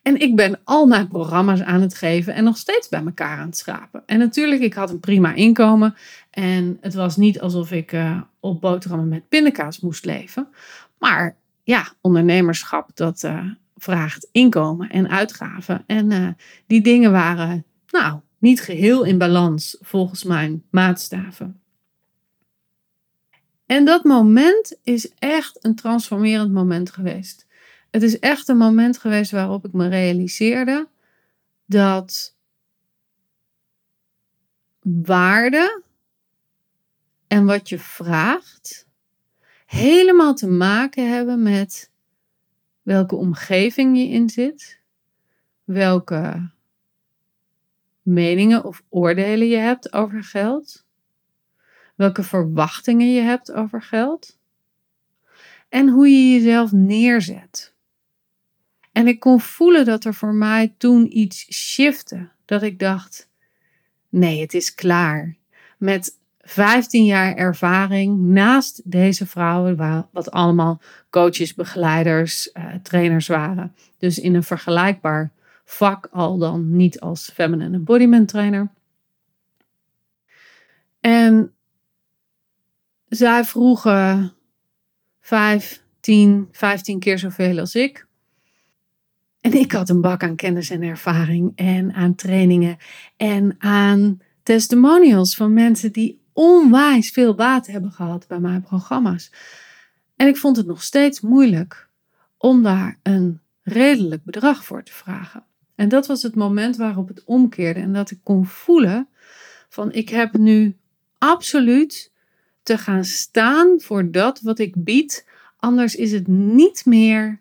En 0.03 0.21
ik 0.21 0.37
ben 0.37 0.61
al 0.65 0.87
mijn 0.87 1.09
programma's 1.09 1.61
aan 1.61 1.81
het 1.81 1.95
geven 1.95 2.35
en 2.35 2.45
nog 2.45 2.57
steeds 2.57 2.89
bij 2.89 3.05
elkaar 3.05 3.39
aan 3.39 3.47
het 3.47 3.57
schrapen. 3.57 4.03
En 4.07 4.19
natuurlijk, 4.19 4.61
ik 4.61 4.75
had 4.75 4.91
een 4.91 5.01
prima 5.01 5.35
inkomen. 5.35 5.95
En 6.31 6.79
het 6.81 6.95
was 6.95 7.17
niet 7.17 7.41
alsof 7.41 7.73
ik 7.73 7.93
uh, 7.93 8.21
op 8.41 8.61
boterhammen 8.61 9.09
met 9.09 9.29
pindakaas 9.29 9.81
moest 9.81 10.05
leven. 10.05 10.49
Maar 10.99 11.37
ja, 11.63 11.93
ondernemerschap, 12.01 12.91
dat 12.95 13.23
uh, 13.23 13.51
vraagt 13.85 14.29
inkomen 14.33 14.91
en 14.91 15.09
uitgaven. 15.09 15.85
En 15.87 16.11
uh, 16.11 16.29
die 16.67 16.81
dingen 16.81 17.13
waren, 17.13 17.65
nou, 17.91 18.21
niet 18.39 18.61
geheel 18.61 19.05
in 19.05 19.19
balans 19.19 19.77
volgens 19.81 20.25
mijn 20.25 20.65
maatstaven. 20.71 21.61
En 23.67 23.85
dat 23.85 24.05
moment 24.05 24.77
is 24.83 25.13
echt 25.19 25.65
een 25.65 25.75
transformerend 25.75 26.53
moment 26.53 26.91
geweest. 26.91 27.47
Het 27.91 28.03
is 28.03 28.19
echt 28.19 28.49
een 28.49 28.57
moment 28.57 28.99
geweest 28.99 29.31
waarop 29.31 29.65
ik 29.65 29.73
me 29.73 29.89
realiseerde 29.89 30.89
dat 31.67 32.37
waarde 34.83 35.83
en 37.27 37.45
wat 37.45 37.69
je 37.69 37.79
vraagt 37.79 38.87
helemaal 39.67 40.35
te 40.35 40.49
maken 40.49 41.11
hebben 41.11 41.43
met 41.43 41.91
welke 42.85 43.15
omgeving 43.17 43.97
je 43.97 44.09
in 44.09 44.29
zit, 44.29 44.81
welke 45.65 46.51
meningen 48.03 48.65
of 48.65 48.83
oordelen 48.89 49.49
je 49.49 49.57
hebt 49.57 49.93
over 49.93 50.25
geld, 50.25 50.87
welke 51.95 52.23
verwachtingen 52.23 53.13
je 53.13 53.21
hebt 53.21 53.53
over 53.53 53.83
geld 53.83 54.39
en 55.69 55.89
hoe 55.89 56.09
je 56.09 56.33
jezelf 56.33 56.73
neerzet. 56.73 57.75
En 58.93 59.07
ik 59.07 59.21
kon 59.21 59.41
voelen 59.41 59.85
dat 59.85 60.05
er 60.05 60.15
voor 60.15 60.35
mij 60.35 60.75
toen 60.79 61.19
iets 61.19 61.53
shifte. 61.53 62.29
Dat 62.45 62.63
ik 62.63 62.79
dacht: 62.79 63.29
nee, 64.09 64.41
het 64.41 64.55
is 64.55 64.75
klaar. 64.75 65.37
Met 65.79 66.19
15 66.45 67.05
jaar 67.05 67.35
ervaring 67.35 68.19
naast 68.21 68.81
deze 68.85 69.27
vrouwen, 69.27 70.07
wat 70.13 70.31
allemaal 70.31 70.81
coaches, 71.11 71.55
begeleiders, 71.55 72.51
uh, 72.53 72.75
trainers 72.83 73.27
waren. 73.27 73.75
Dus 73.99 74.19
in 74.19 74.35
een 74.35 74.43
vergelijkbaar 74.43 75.33
vak, 75.65 76.09
al 76.11 76.39
dan 76.39 76.77
niet 76.77 77.01
als 77.01 77.31
feminine 77.35 77.77
embodiment 77.77 78.29
trainer. 78.29 78.69
En 81.01 81.53
zij 83.09 83.45
vroegen 83.45 84.33
5, 85.21 85.83
10, 86.01 86.49
15 86.53 86.99
keer 86.99 87.19
zoveel 87.19 87.59
als 87.59 87.75
ik. 87.75 88.07
En 89.41 89.53
ik 89.53 89.73
had 89.73 89.89
een 89.89 90.01
bak 90.01 90.23
aan 90.23 90.37
kennis 90.37 90.71
en 90.71 90.83
ervaring 90.83 91.53
en 91.55 91.93
aan 91.93 92.15
trainingen 92.15 92.77
en 93.17 93.57
aan 93.59 94.21
testimonials 94.43 95.37
van 95.37 95.53
mensen 95.53 95.93
die 95.93 96.23
onwijs 96.35 97.11
veel 97.11 97.35
baat 97.35 97.67
hebben 97.67 97.93
gehad 97.93 98.27
bij 98.27 98.41
mijn 98.41 98.63
programma's. 98.63 99.33
En 100.17 100.29
ik 100.29 100.37
vond 100.37 100.57
het 100.57 100.67
nog 100.67 100.83
steeds 100.83 101.21
moeilijk 101.21 101.89
om 102.37 102.63
daar 102.63 102.99
een 103.03 103.41
redelijk 103.63 104.25
bedrag 104.25 104.65
voor 104.65 104.83
te 104.83 104.93
vragen. 104.93 105.45
En 105.75 105.89
dat 105.89 106.07
was 106.07 106.23
het 106.23 106.35
moment 106.35 106.77
waarop 106.77 107.09
het 107.09 107.25
omkeerde 107.25 107.81
en 107.81 107.93
dat 107.93 108.11
ik 108.11 108.19
kon 108.23 108.47
voelen 108.47 109.09
van 109.69 109.93
ik 109.93 110.09
heb 110.09 110.37
nu 110.37 110.77
absoluut 111.19 112.13
te 112.63 112.79
gaan 112.79 113.05
staan 113.05 113.81
voor 113.81 114.11
dat 114.11 114.41
wat 114.41 114.59
ik 114.59 114.85
bied, 114.85 115.27
anders 115.57 115.95
is 115.95 116.13
het 116.13 116.27
niet 116.27 116.87
meer 116.87 117.41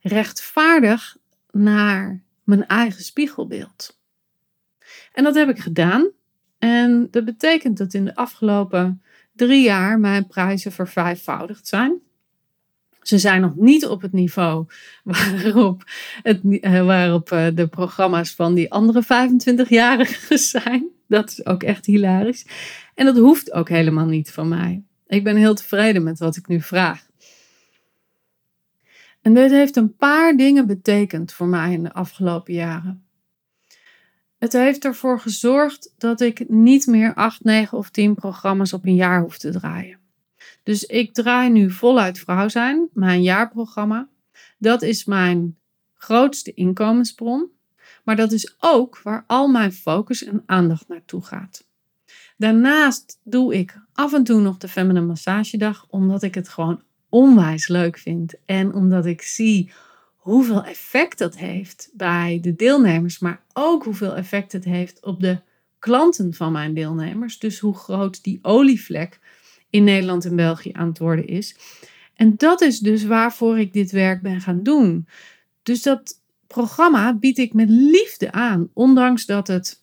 rechtvaardig 0.00 1.16
naar 1.50 2.22
mijn 2.44 2.66
eigen 2.66 3.02
spiegelbeeld. 3.02 3.98
En 5.12 5.24
dat 5.24 5.34
heb 5.34 5.48
ik 5.48 5.58
gedaan. 5.58 6.10
En 6.58 7.08
dat 7.10 7.24
betekent 7.24 7.78
dat 7.78 7.94
in 7.94 8.04
de 8.04 8.14
afgelopen 8.14 9.02
drie 9.32 9.62
jaar 9.62 10.00
mijn 10.00 10.26
prijzen 10.26 10.72
vervijfvoudigd 10.72 11.68
zijn. 11.68 12.00
Ze 13.02 13.18
zijn 13.18 13.40
nog 13.40 13.56
niet 13.56 13.86
op 13.86 14.02
het 14.02 14.12
niveau 14.12 14.66
waarop, 15.04 15.82
het, 16.22 16.40
eh, 16.60 16.86
waarop 16.86 17.30
eh, 17.32 17.46
de 17.54 17.66
programma's 17.68 18.34
van 18.34 18.54
die 18.54 18.72
andere 18.72 19.02
25-jarigen 19.02 20.38
zijn. 20.60 20.86
Dat 21.06 21.30
is 21.30 21.46
ook 21.46 21.62
echt 21.62 21.86
hilarisch. 21.86 22.46
En 22.94 23.04
dat 23.04 23.16
hoeft 23.16 23.52
ook 23.52 23.68
helemaal 23.68 24.06
niet 24.06 24.30
van 24.30 24.48
mij. 24.48 24.82
Ik 25.06 25.24
ben 25.24 25.36
heel 25.36 25.54
tevreden 25.54 26.02
met 26.02 26.18
wat 26.18 26.36
ik 26.36 26.48
nu 26.48 26.60
vraag. 26.60 27.06
En 29.22 29.34
dit 29.34 29.50
heeft 29.50 29.76
een 29.76 29.96
paar 29.96 30.36
dingen 30.36 30.66
betekend 30.66 31.32
voor 31.32 31.46
mij 31.46 31.72
in 31.72 31.82
de 31.82 31.92
afgelopen 31.92 32.54
jaren. 32.54 33.07
Het 34.38 34.52
heeft 34.52 34.84
ervoor 34.84 35.20
gezorgd 35.20 35.94
dat 35.98 36.20
ik 36.20 36.48
niet 36.48 36.86
meer 36.86 37.14
8, 37.14 37.44
9 37.44 37.78
of 37.78 37.90
10 37.90 38.14
programma's 38.14 38.72
op 38.72 38.84
een 38.84 38.94
jaar 38.94 39.20
hoef 39.20 39.38
te 39.38 39.50
draaien. 39.50 39.98
Dus 40.62 40.84
ik 40.84 41.14
draai 41.14 41.50
nu 41.50 41.70
voluit 41.70 42.18
vrouw 42.18 42.48
zijn, 42.48 42.88
mijn 42.92 43.22
jaarprogramma. 43.22 44.08
Dat 44.58 44.82
is 44.82 45.04
mijn 45.04 45.56
grootste 45.94 46.54
inkomensbron. 46.54 47.50
Maar 48.04 48.16
dat 48.16 48.32
is 48.32 48.54
ook 48.58 49.00
waar 49.02 49.24
al 49.26 49.48
mijn 49.48 49.72
focus 49.72 50.24
en 50.24 50.42
aandacht 50.46 50.88
naartoe 50.88 51.22
gaat. 51.22 51.66
Daarnaast 52.36 53.20
doe 53.22 53.54
ik 53.54 53.80
af 53.92 54.12
en 54.12 54.24
toe 54.24 54.40
nog 54.40 54.56
de 54.56 54.68
Feminine 54.68 55.06
Massagedag, 55.06 55.86
omdat 55.88 56.22
ik 56.22 56.34
het 56.34 56.48
gewoon 56.48 56.82
onwijs 57.08 57.68
leuk 57.68 57.98
vind. 57.98 58.34
En 58.44 58.74
omdat 58.74 59.06
ik 59.06 59.22
zie 59.22 59.70
hoeveel 60.28 60.64
effect 60.64 61.18
dat 61.18 61.36
heeft 61.36 61.90
bij 61.92 62.38
de 62.42 62.54
deelnemers, 62.54 63.18
maar 63.18 63.42
ook 63.52 63.84
hoeveel 63.84 64.16
effect 64.16 64.52
het 64.52 64.64
heeft 64.64 65.04
op 65.04 65.20
de 65.20 65.40
klanten 65.78 66.34
van 66.34 66.52
mijn 66.52 66.74
deelnemers. 66.74 67.38
Dus 67.38 67.58
hoe 67.58 67.74
groot 67.74 68.22
die 68.24 68.38
olievlek 68.42 69.20
in 69.70 69.84
Nederland 69.84 70.24
en 70.24 70.36
België 70.36 70.70
aan 70.72 70.88
het 70.88 70.98
worden 70.98 71.26
is. 71.26 71.56
En 72.14 72.34
dat 72.36 72.60
is 72.60 72.78
dus 72.78 73.04
waarvoor 73.04 73.58
ik 73.58 73.72
dit 73.72 73.90
werk 73.90 74.22
ben 74.22 74.40
gaan 74.40 74.62
doen. 74.62 75.06
Dus 75.62 75.82
dat 75.82 76.20
programma 76.46 77.14
bied 77.14 77.38
ik 77.38 77.52
met 77.52 77.68
liefde 77.68 78.32
aan, 78.32 78.68
ondanks 78.72 79.26
dat 79.26 79.46
het 79.46 79.82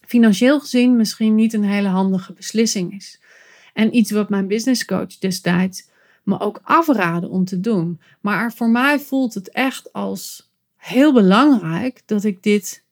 financieel 0.00 0.60
gezien 0.60 0.96
misschien 0.96 1.34
niet 1.34 1.52
een 1.52 1.64
hele 1.64 1.88
handige 1.88 2.32
beslissing 2.32 2.94
is. 2.94 3.20
En 3.72 3.96
iets 3.96 4.10
wat 4.10 4.28
mijn 4.28 4.48
business 4.48 4.84
coach 4.84 5.18
destijds 5.18 5.92
me 6.24 6.40
ook 6.40 6.60
afraden 6.62 7.30
om 7.30 7.44
te 7.44 7.60
doen. 7.60 8.00
Maar 8.20 8.52
voor 8.52 8.70
mij 8.70 9.00
voelt 9.00 9.34
het 9.34 9.50
echt 9.50 9.92
als 9.92 10.50
heel 10.76 11.12
belangrijk 11.12 12.02
dat 12.06 12.24
ik 12.24 12.42
dit 12.42 12.84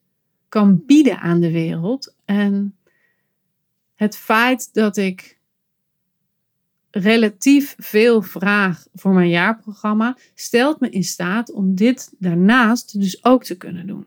kan 0.48 0.82
bieden 0.86 1.18
aan 1.18 1.40
de 1.40 1.50
wereld. 1.50 2.14
En 2.24 2.76
het 3.94 4.16
feit 4.16 4.74
dat 4.74 4.96
ik 4.96 5.40
relatief 6.90 7.74
veel 7.78 8.22
vraag 8.22 8.86
voor 8.94 9.12
mijn 9.12 9.28
jaarprogramma 9.28 10.16
stelt 10.34 10.80
me 10.80 10.90
in 10.90 11.04
staat 11.04 11.52
om 11.52 11.74
dit 11.74 12.14
daarnaast 12.18 13.00
dus 13.00 13.24
ook 13.24 13.44
te 13.44 13.56
kunnen 13.56 13.86
doen. 13.86 14.06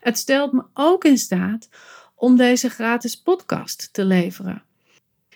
Het 0.00 0.18
stelt 0.18 0.52
me 0.52 0.64
ook 0.74 1.04
in 1.04 1.18
staat 1.18 1.68
om 2.14 2.36
deze 2.36 2.68
gratis 2.70 3.20
podcast 3.20 3.88
te 3.92 4.04
leveren. 4.04 4.62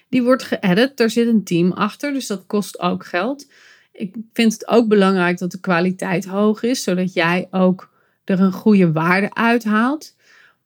Die 0.08 0.22
wordt 0.22 0.42
geëdit, 0.42 1.00
er 1.00 1.10
zit 1.10 1.26
een 1.26 1.44
team 1.44 1.72
achter, 1.72 2.12
dus 2.12 2.26
dat 2.26 2.46
kost 2.46 2.78
ook 2.78 3.06
geld. 3.06 3.50
Ik 3.92 4.14
vind 4.32 4.52
het 4.52 4.68
ook 4.68 4.88
belangrijk 4.88 5.38
dat 5.38 5.50
de 5.50 5.60
kwaliteit 5.60 6.24
hoog 6.24 6.62
is, 6.62 6.82
zodat 6.82 7.12
jij 7.12 7.48
ook 7.50 7.90
er 8.24 8.40
een 8.40 8.52
goede 8.52 8.92
waarde 8.92 9.34
uithaalt. 9.34 10.16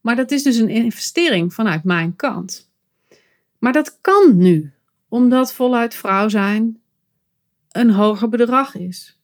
Maar 0.01 0.17
dat 0.17 0.31
is 0.31 0.43
dus 0.43 0.57
een 0.57 0.69
investering 0.69 1.55
vanuit 1.55 1.85
mijn 1.85 2.17
kant. 2.17 2.71
Maar 3.59 3.73
dat 3.73 3.99
kan 4.01 4.37
nu, 4.37 4.73
omdat 5.09 5.53
voluit 5.53 5.95
vrouw 5.95 6.29
zijn 6.29 6.81
een 7.71 7.91
hoger 7.91 8.29
bedrag 8.29 8.75
is. 8.75 9.19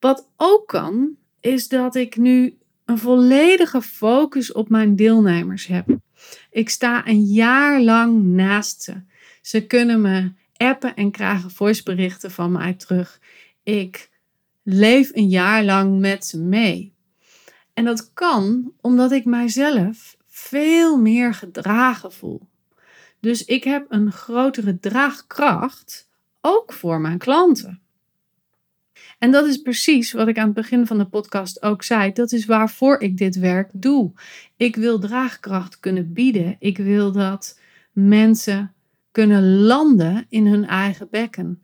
Wat 0.00 0.28
ook 0.36 0.66
kan, 0.66 1.16
is 1.40 1.68
dat 1.68 1.94
ik 1.94 2.16
nu 2.16 2.58
een 2.84 2.98
volledige 2.98 3.82
focus 3.82 4.52
op 4.52 4.68
mijn 4.68 4.96
deelnemers 4.96 5.66
heb. 5.66 5.98
Ik 6.50 6.68
sta 6.68 7.06
een 7.06 7.24
jaar 7.24 7.80
lang 7.80 8.22
naast 8.22 8.82
ze. 8.82 9.02
Ze 9.42 9.66
kunnen 9.66 10.00
me 10.00 10.32
appen 10.56 10.94
en 10.94 11.10
krijgen 11.10 11.50
voiceberichten 11.50 12.30
van 12.30 12.52
mij 12.52 12.74
terug. 12.74 13.20
Ik 13.62 14.10
leef 14.62 15.10
een 15.14 15.28
jaar 15.28 15.64
lang 15.64 15.98
met 15.98 16.26
ze 16.26 16.38
mee. 16.38 16.92
En 17.74 17.84
dat 17.84 18.12
kan 18.12 18.72
omdat 18.80 19.12
ik 19.12 19.24
mijzelf 19.24 20.16
veel 20.26 20.96
meer 20.96 21.34
gedragen 21.34 22.12
voel. 22.12 22.40
Dus 23.20 23.44
ik 23.44 23.64
heb 23.64 23.86
een 23.88 24.12
grotere 24.12 24.78
draagkracht 24.78 26.08
ook 26.40 26.72
voor 26.72 27.00
mijn 27.00 27.18
klanten. 27.18 27.80
En 29.18 29.30
dat 29.30 29.46
is 29.46 29.56
precies 29.56 30.12
wat 30.12 30.28
ik 30.28 30.38
aan 30.38 30.44
het 30.44 30.54
begin 30.54 30.86
van 30.86 30.98
de 30.98 31.06
podcast 31.06 31.62
ook 31.62 31.82
zei. 31.82 32.12
Dat 32.12 32.32
is 32.32 32.46
waarvoor 32.46 33.00
ik 33.00 33.16
dit 33.16 33.38
werk 33.38 33.70
doe. 33.72 34.12
Ik 34.56 34.76
wil 34.76 34.98
draagkracht 34.98 35.80
kunnen 35.80 36.12
bieden. 36.12 36.56
Ik 36.58 36.78
wil 36.78 37.12
dat 37.12 37.60
mensen 37.92 38.72
kunnen 39.10 39.58
landen 39.58 40.26
in 40.28 40.46
hun 40.46 40.66
eigen 40.66 41.08
bekken. 41.10 41.62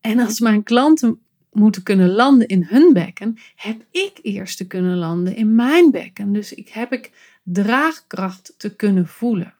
En 0.00 0.18
als 0.18 0.40
mijn 0.40 0.62
klanten 0.62 1.20
moeten 1.52 1.82
kunnen 1.82 2.10
landen 2.10 2.48
in 2.48 2.66
hun 2.68 2.92
bekken, 2.92 3.38
heb 3.54 3.84
ik 3.90 4.18
eerst 4.22 4.56
te 4.56 4.66
kunnen 4.66 4.96
landen 4.96 5.36
in 5.36 5.54
mijn 5.54 5.90
bekken. 5.90 6.32
Dus 6.32 6.54
ik 6.54 6.68
heb 6.68 6.92
ik 6.92 7.10
draagkracht 7.42 8.54
te 8.56 8.76
kunnen 8.76 9.06
voelen. 9.06 9.54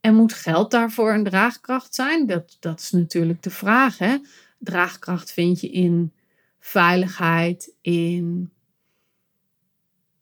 En 0.00 0.14
moet 0.14 0.32
geld 0.32 0.70
daarvoor 0.70 1.12
een 1.12 1.24
draagkracht 1.24 1.94
zijn? 1.94 2.26
Dat, 2.26 2.56
dat 2.60 2.80
is 2.80 2.90
natuurlijk 2.90 3.42
de 3.42 3.50
vraag. 3.50 3.98
Hè? 3.98 4.16
Draagkracht 4.62 5.32
vind 5.32 5.60
je 5.60 5.70
in 5.70 6.12
veiligheid, 6.58 7.74
in 7.80 8.50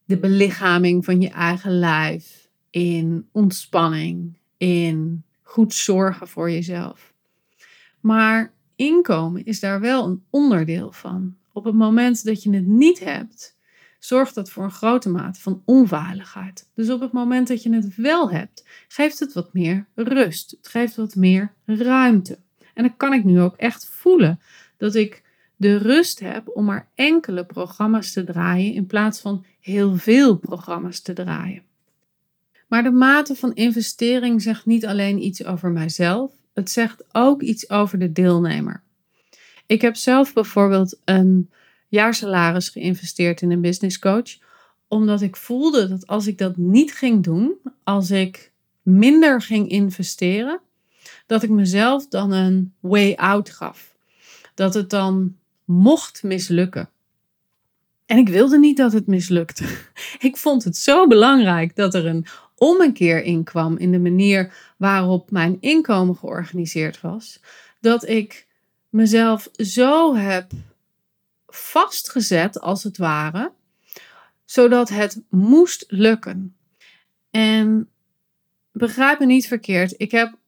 de 0.04 0.18
belichaming 0.18 1.04
van 1.04 1.20
je 1.20 1.28
eigen 1.28 1.78
lijf, 1.78 2.49
in 2.70 3.28
ontspanning, 3.32 4.38
in 4.56 5.25
goed 5.42 5.75
zorgen 5.75 6.28
voor 6.28 6.50
jezelf. 6.50 7.14
Maar 8.00 8.52
inkomen 8.76 9.44
is 9.44 9.61
daar 9.61 9.80
wel 9.80 10.06
een 10.06 10.25
onderdeel 10.30 10.92
van. 10.92 11.37
Op 11.52 11.64
het 11.64 11.75
moment 11.75 12.25
dat 12.25 12.42
je 12.42 12.50
het 12.50 12.66
niet 12.66 12.99
hebt, 12.99 13.59
zorgt 13.99 14.35
dat 14.35 14.50
voor 14.50 14.64
een 14.64 14.70
grote 14.70 15.09
mate 15.09 15.40
van 15.40 15.62
onveiligheid. 15.64 16.68
Dus 16.75 16.90
op 16.90 17.00
het 17.00 17.12
moment 17.12 17.49
dat 17.49 17.62
je 17.62 17.75
het 17.75 17.97
wel 17.97 18.30
hebt, 18.30 18.66
geeft 18.88 19.18
het 19.18 19.32
wat 19.32 19.52
meer 19.52 19.87
rust. 19.94 20.50
Het 20.50 20.68
geeft 20.68 20.97
wat 20.97 21.14
meer 21.14 21.54
ruimte. 21.64 22.38
En 22.74 22.82
dan 22.82 22.96
kan 22.96 23.12
ik 23.12 23.24
nu 23.24 23.40
ook 23.40 23.56
echt 23.56 23.86
voelen 23.86 24.40
dat 24.76 24.94
ik 24.94 25.22
de 25.56 25.76
rust 25.76 26.20
heb 26.20 26.50
om 26.54 26.64
maar 26.64 26.88
enkele 26.94 27.44
programma's 27.44 28.12
te 28.12 28.24
draaien 28.24 28.74
in 28.74 28.86
plaats 28.86 29.20
van 29.20 29.44
heel 29.60 29.96
veel 29.96 30.36
programma's 30.36 31.00
te 31.00 31.12
draaien. 31.12 31.62
Maar 32.68 32.82
de 32.82 32.90
mate 32.90 33.34
van 33.34 33.54
investering 33.54 34.42
zegt 34.42 34.66
niet 34.66 34.86
alleen 34.86 35.24
iets 35.24 35.44
over 35.44 35.70
mijzelf, 35.70 36.32
het 36.54 36.70
zegt 36.70 37.04
ook 37.12 37.42
iets 37.42 37.70
over 37.70 37.98
de 37.98 38.12
deelnemer. 38.12 38.82
Ik 39.66 39.80
heb 39.80 39.96
zelf 39.96 40.32
bijvoorbeeld 40.32 41.00
een 41.04 41.50
jaarsalaris 41.88 42.68
geïnvesteerd 42.68 43.42
in 43.42 43.50
een 43.50 43.60
business 43.60 43.98
coach, 43.98 44.38
omdat 44.88 45.20
ik 45.20 45.36
voelde 45.36 45.88
dat 45.88 46.06
als 46.06 46.26
ik 46.26 46.38
dat 46.38 46.56
niet 46.56 46.92
ging 46.92 47.22
doen, 47.22 47.54
als 47.82 48.10
ik 48.10 48.52
minder 48.82 49.42
ging 49.42 49.68
investeren, 49.68 50.60
dat 51.30 51.42
ik 51.42 51.50
mezelf 51.50 52.08
dan 52.08 52.32
een 52.32 52.75
way 52.80 53.14
out 53.14 53.50
gaf. 53.50 53.94
Dat 54.54 54.75
het 54.75 54.90
dan 54.90 55.37
mocht 55.64 56.22
mislukken. 56.22 56.90
En 58.06 58.18
ik 58.18 58.28
wilde 58.28 58.58
niet 58.58 58.76
dat 58.76 58.92
het 58.92 59.06
mislukte. 59.06 59.64
Ik 60.28 60.37
vond 60.37 60.64
het 60.64 60.76
zo 60.76 61.06
belangrijk 61.06 61.76
dat 61.76 61.94
er 61.94 62.06
een 62.06 62.26
ommekeer 62.56 63.22
in 63.22 63.44
kwam 63.44 63.76
in 63.76 63.92
de 63.92 63.99
manier 63.99 64.54
waarop 64.76 65.30
mijn 65.30 65.56
inkomen 65.60 66.16
georganiseerd 66.16 67.00
was, 67.00 67.40
dat 67.80 68.08
ik 68.08 68.46
mezelf 68.88 69.49
zo 69.52 70.14
heb 70.14 70.50
vastgezet, 71.46 72.60
als 72.60 72.82
het 72.82 72.96
ware, 72.96 73.52
zodat 74.44 74.88
het 74.88 75.20
moest 75.28 75.84
lukken. 75.88 76.56
En 77.30 77.88
begrijp 78.72 79.18
me 79.18 79.26
niet 79.26 79.46
verkeerd, 79.46 79.94
ik 79.96 80.11
heb 80.11 80.38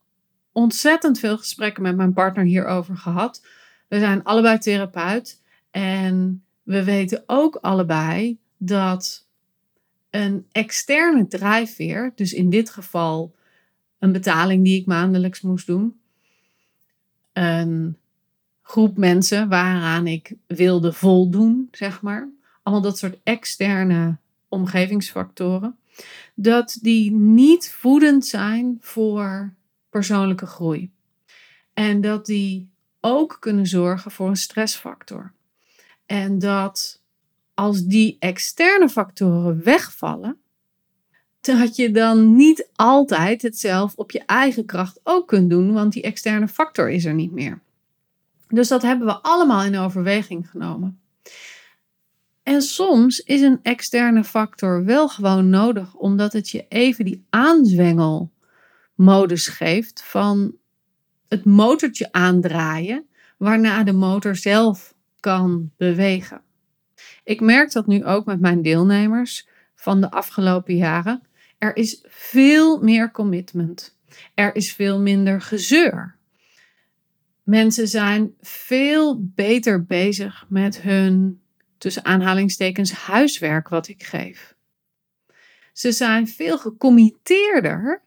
ontzettend 0.52 1.18
veel 1.18 1.38
gesprekken 1.38 1.82
met 1.82 1.96
mijn 1.96 2.12
partner 2.12 2.44
hierover 2.44 2.96
gehad. 2.96 3.46
We 3.88 3.98
zijn 3.98 4.24
allebei 4.24 4.58
therapeut 4.58 5.40
en 5.70 6.44
we 6.62 6.84
weten 6.84 7.22
ook 7.26 7.56
allebei 7.56 8.38
dat 8.56 9.26
een 10.10 10.46
externe 10.52 11.26
drijfveer, 11.26 12.12
dus 12.14 12.32
in 12.32 12.50
dit 12.50 12.70
geval 12.70 13.34
een 13.98 14.12
betaling 14.12 14.64
die 14.64 14.80
ik 14.80 14.86
maandelijks 14.86 15.40
moest 15.40 15.66
doen, 15.66 16.00
een 17.32 17.96
groep 18.62 18.96
mensen 18.96 19.48
waaraan 19.48 20.06
ik 20.06 20.34
wilde 20.46 20.92
voldoen, 20.92 21.68
zeg 21.72 22.02
maar. 22.02 22.28
Allemaal 22.62 22.84
dat 22.84 22.98
soort 22.98 23.18
externe 23.22 24.16
omgevingsfactoren. 24.48 25.76
Dat 26.34 26.78
die 26.82 27.12
niet 27.12 27.70
voedend 27.70 28.26
zijn 28.26 28.78
voor 28.80 29.52
persoonlijke 29.92 30.46
groei. 30.46 30.90
En 31.74 32.00
dat 32.00 32.26
die 32.26 32.70
ook 33.00 33.36
kunnen 33.40 33.66
zorgen 33.66 34.10
voor 34.10 34.28
een 34.28 34.36
stressfactor. 34.36 35.32
En 36.06 36.38
dat 36.38 37.00
als 37.54 37.84
die 37.84 38.16
externe 38.18 38.88
factoren 38.88 39.64
wegvallen, 39.64 40.36
dat 41.40 41.76
je 41.76 41.90
dan 41.90 42.36
niet 42.36 42.68
altijd 42.74 43.42
het 43.42 43.58
zelf 43.58 43.94
op 43.96 44.10
je 44.10 44.22
eigen 44.26 44.64
kracht 44.64 45.00
ook 45.02 45.28
kunt 45.28 45.50
doen, 45.50 45.72
want 45.72 45.92
die 45.92 46.02
externe 46.02 46.48
factor 46.48 46.90
is 46.90 47.04
er 47.04 47.14
niet 47.14 47.32
meer. 47.32 47.60
Dus 48.48 48.68
dat 48.68 48.82
hebben 48.82 49.06
we 49.06 49.22
allemaal 49.22 49.64
in 49.64 49.78
overweging 49.78 50.50
genomen. 50.50 51.00
En 52.42 52.62
soms 52.62 53.20
is 53.20 53.40
een 53.40 53.58
externe 53.62 54.24
factor 54.24 54.84
wel 54.84 55.08
gewoon 55.08 55.50
nodig, 55.50 55.94
omdat 55.94 56.32
het 56.32 56.50
je 56.50 56.66
even 56.68 57.04
die 57.04 57.24
aanzwengelmodus 58.96 59.48
geeft 59.48 60.02
van 60.02 60.56
het 61.28 61.44
motortje 61.44 62.12
aandraaien, 62.12 63.06
waarna 63.36 63.82
de 63.82 63.92
motor 63.92 64.36
zelf 64.36 64.94
kan 65.20 65.70
bewegen. 65.76 66.42
Ik 67.24 67.40
merk 67.40 67.72
dat 67.72 67.86
nu 67.86 68.04
ook 68.04 68.26
met 68.26 68.40
mijn 68.40 68.62
deelnemers 68.62 69.48
van 69.74 70.00
de 70.00 70.10
afgelopen 70.10 70.76
jaren. 70.76 71.22
Er 71.58 71.76
is 71.76 72.04
veel 72.06 72.82
meer 72.82 73.10
commitment. 73.10 73.96
Er 74.34 74.54
is 74.54 74.72
veel 74.72 75.00
minder 75.00 75.40
gezeur. 75.40 76.16
Mensen 77.42 77.88
zijn 77.88 78.34
veel 78.40 79.24
beter 79.34 79.84
bezig 79.84 80.44
met 80.48 80.80
hun, 80.80 81.40
tussen 81.78 82.04
aanhalingstekens, 82.04 82.92
huiswerk 82.92 83.68
wat 83.68 83.88
ik 83.88 84.02
geef. 84.02 84.54
Ze 85.72 85.92
zijn 85.92 86.28
veel 86.28 86.58
gecommitteerder 86.58 88.02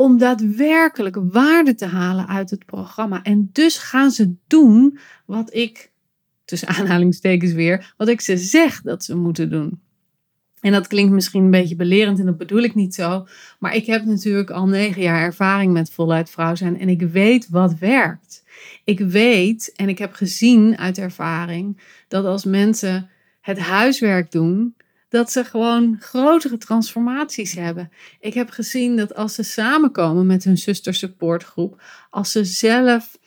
om 0.00 0.18
daadwerkelijk 0.18 1.16
waarde 1.22 1.74
te 1.74 1.86
halen 1.86 2.28
uit 2.28 2.50
het 2.50 2.66
programma. 2.66 3.22
En 3.22 3.50
dus 3.52 3.78
gaan 3.78 4.10
ze 4.10 4.34
doen 4.46 4.98
wat 5.24 5.54
ik, 5.54 5.90
tussen 6.44 6.68
aanhalingstekens 6.68 7.52
weer, 7.52 7.94
wat 7.96 8.08
ik 8.08 8.20
ze 8.20 8.36
zeg 8.36 8.82
dat 8.82 9.04
ze 9.04 9.16
moeten 9.16 9.50
doen. 9.50 9.80
En 10.60 10.72
dat 10.72 10.86
klinkt 10.86 11.12
misschien 11.12 11.44
een 11.44 11.50
beetje 11.50 11.76
belerend 11.76 12.18
en 12.18 12.26
dat 12.26 12.36
bedoel 12.36 12.62
ik 12.62 12.74
niet 12.74 12.94
zo. 12.94 13.26
Maar 13.58 13.74
ik 13.74 13.86
heb 13.86 14.04
natuurlijk 14.04 14.50
al 14.50 14.66
negen 14.66 15.02
jaar 15.02 15.22
ervaring 15.22 15.72
met 15.72 15.90
voluit 15.90 16.30
vrouw 16.30 16.54
zijn 16.54 16.78
en 16.78 16.88
ik 16.88 17.02
weet 17.02 17.48
wat 17.48 17.78
werkt. 17.78 18.44
Ik 18.84 19.00
weet 19.00 19.72
en 19.76 19.88
ik 19.88 19.98
heb 19.98 20.12
gezien 20.12 20.78
uit 20.78 20.98
ervaring 20.98 21.80
dat 22.08 22.24
als 22.24 22.44
mensen 22.44 23.08
het 23.40 23.58
huiswerk 23.58 24.32
doen, 24.32 24.74
dat 25.10 25.32
ze 25.32 25.44
gewoon 25.44 25.96
grotere 26.00 26.58
transformaties 26.58 27.52
hebben. 27.52 27.90
Ik 28.20 28.34
heb 28.34 28.50
gezien 28.50 28.96
dat 28.96 29.14
als 29.14 29.34
ze 29.34 29.42
samenkomen 29.42 30.26
met 30.26 30.44
hun 30.44 30.58
zuster 30.58 30.94
supportgroep, 30.94 31.82
als 32.10 32.32
ze 32.32 32.44
zelf 32.44 33.18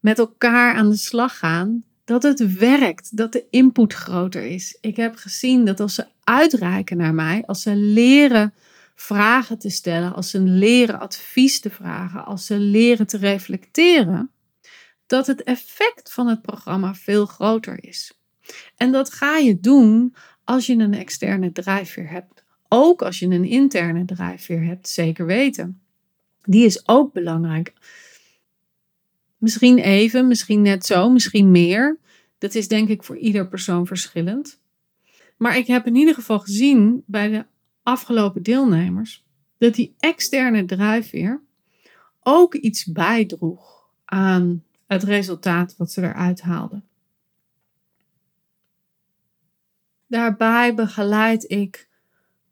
met 0.00 0.18
elkaar 0.18 0.74
aan 0.74 0.90
de 0.90 0.96
slag 0.96 1.38
gaan, 1.38 1.84
dat 2.04 2.22
het 2.22 2.58
werkt, 2.58 3.16
dat 3.16 3.32
de 3.32 3.44
input 3.50 3.92
groter 3.92 4.46
is. 4.46 4.78
Ik 4.80 4.96
heb 4.96 5.16
gezien 5.16 5.64
dat 5.64 5.80
als 5.80 5.94
ze 5.94 6.06
uitreiken 6.24 6.96
naar 6.96 7.14
mij, 7.14 7.42
als 7.46 7.62
ze 7.62 7.76
leren 7.76 8.54
vragen 8.94 9.58
te 9.58 9.70
stellen, 9.70 10.14
als 10.14 10.30
ze 10.30 10.40
leren 10.40 11.00
advies 11.00 11.60
te 11.60 11.70
vragen, 11.70 12.24
als 12.24 12.46
ze 12.46 12.58
leren 12.58 13.06
te 13.06 13.16
reflecteren, 13.16 14.30
dat 15.06 15.26
het 15.26 15.42
effect 15.42 16.12
van 16.12 16.26
het 16.26 16.42
programma 16.42 16.94
veel 16.94 17.26
groter 17.26 17.84
is. 17.84 18.12
En 18.76 18.92
dat 18.92 19.12
ga 19.12 19.36
je 19.36 19.60
doen 19.60 20.14
als 20.44 20.66
je 20.66 20.76
een 20.76 20.94
externe 20.94 21.52
drijfveer 21.52 22.10
hebt. 22.10 22.44
Ook 22.68 23.02
als 23.02 23.18
je 23.18 23.26
een 23.26 23.44
interne 23.44 24.04
drijfveer 24.04 24.64
hebt, 24.64 24.88
zeker 24.88 25.26
weten. 25.26 25.80
Die 26.42 26.64
is 26.64 26.88
ook 26.88 27.12
belangrijk. 27.12 27.72
Misschien 29.36 29.78
even, 29.78 30.28
misschien 30.28 30.62
net 30.62 30.86
zo, 30.86 31.10
misschien 31.10 31.50
meer. 31.50 31.98
Dat 32.38 32.54
is 32.54 32.68
denk 32.68 32.88
ik 32.88 33.02
voor 33.02 33.16
ieder 33.16 33.48
persoon 33.48 33.86
verschillend. 33.86 34.60
Maar 35.36 35.56
ik 35.56 35.66
heb 35.66 35.86
in 35.86 35.94
ieder 35.94 36.14
geval 36.14 36.38
gezien 36.38 37.02
bij 37.06 37.28
de 37.28 37.44
afgelopen 37.82 38.42
deelnemers 38.42 39.24
dat 39.58 39.74
die 39.74 39.94
externe 39.98 40.64
drijfveer 40.64 41.40
ook 42.22 42.54
iets 42.54 42.84
bijdroeg 42.84 43.90
aan 44.04 44.64
het 44.86 45.02
resultaat 45.02 45.74
wat 45.76 45.92
ze 45.92 46.02
eruit 46.02 46.40
haalden. 46.40 46.84
Daarbij 50.12 50.74
begeleid 50.74 51.50
ik 51.50 51.88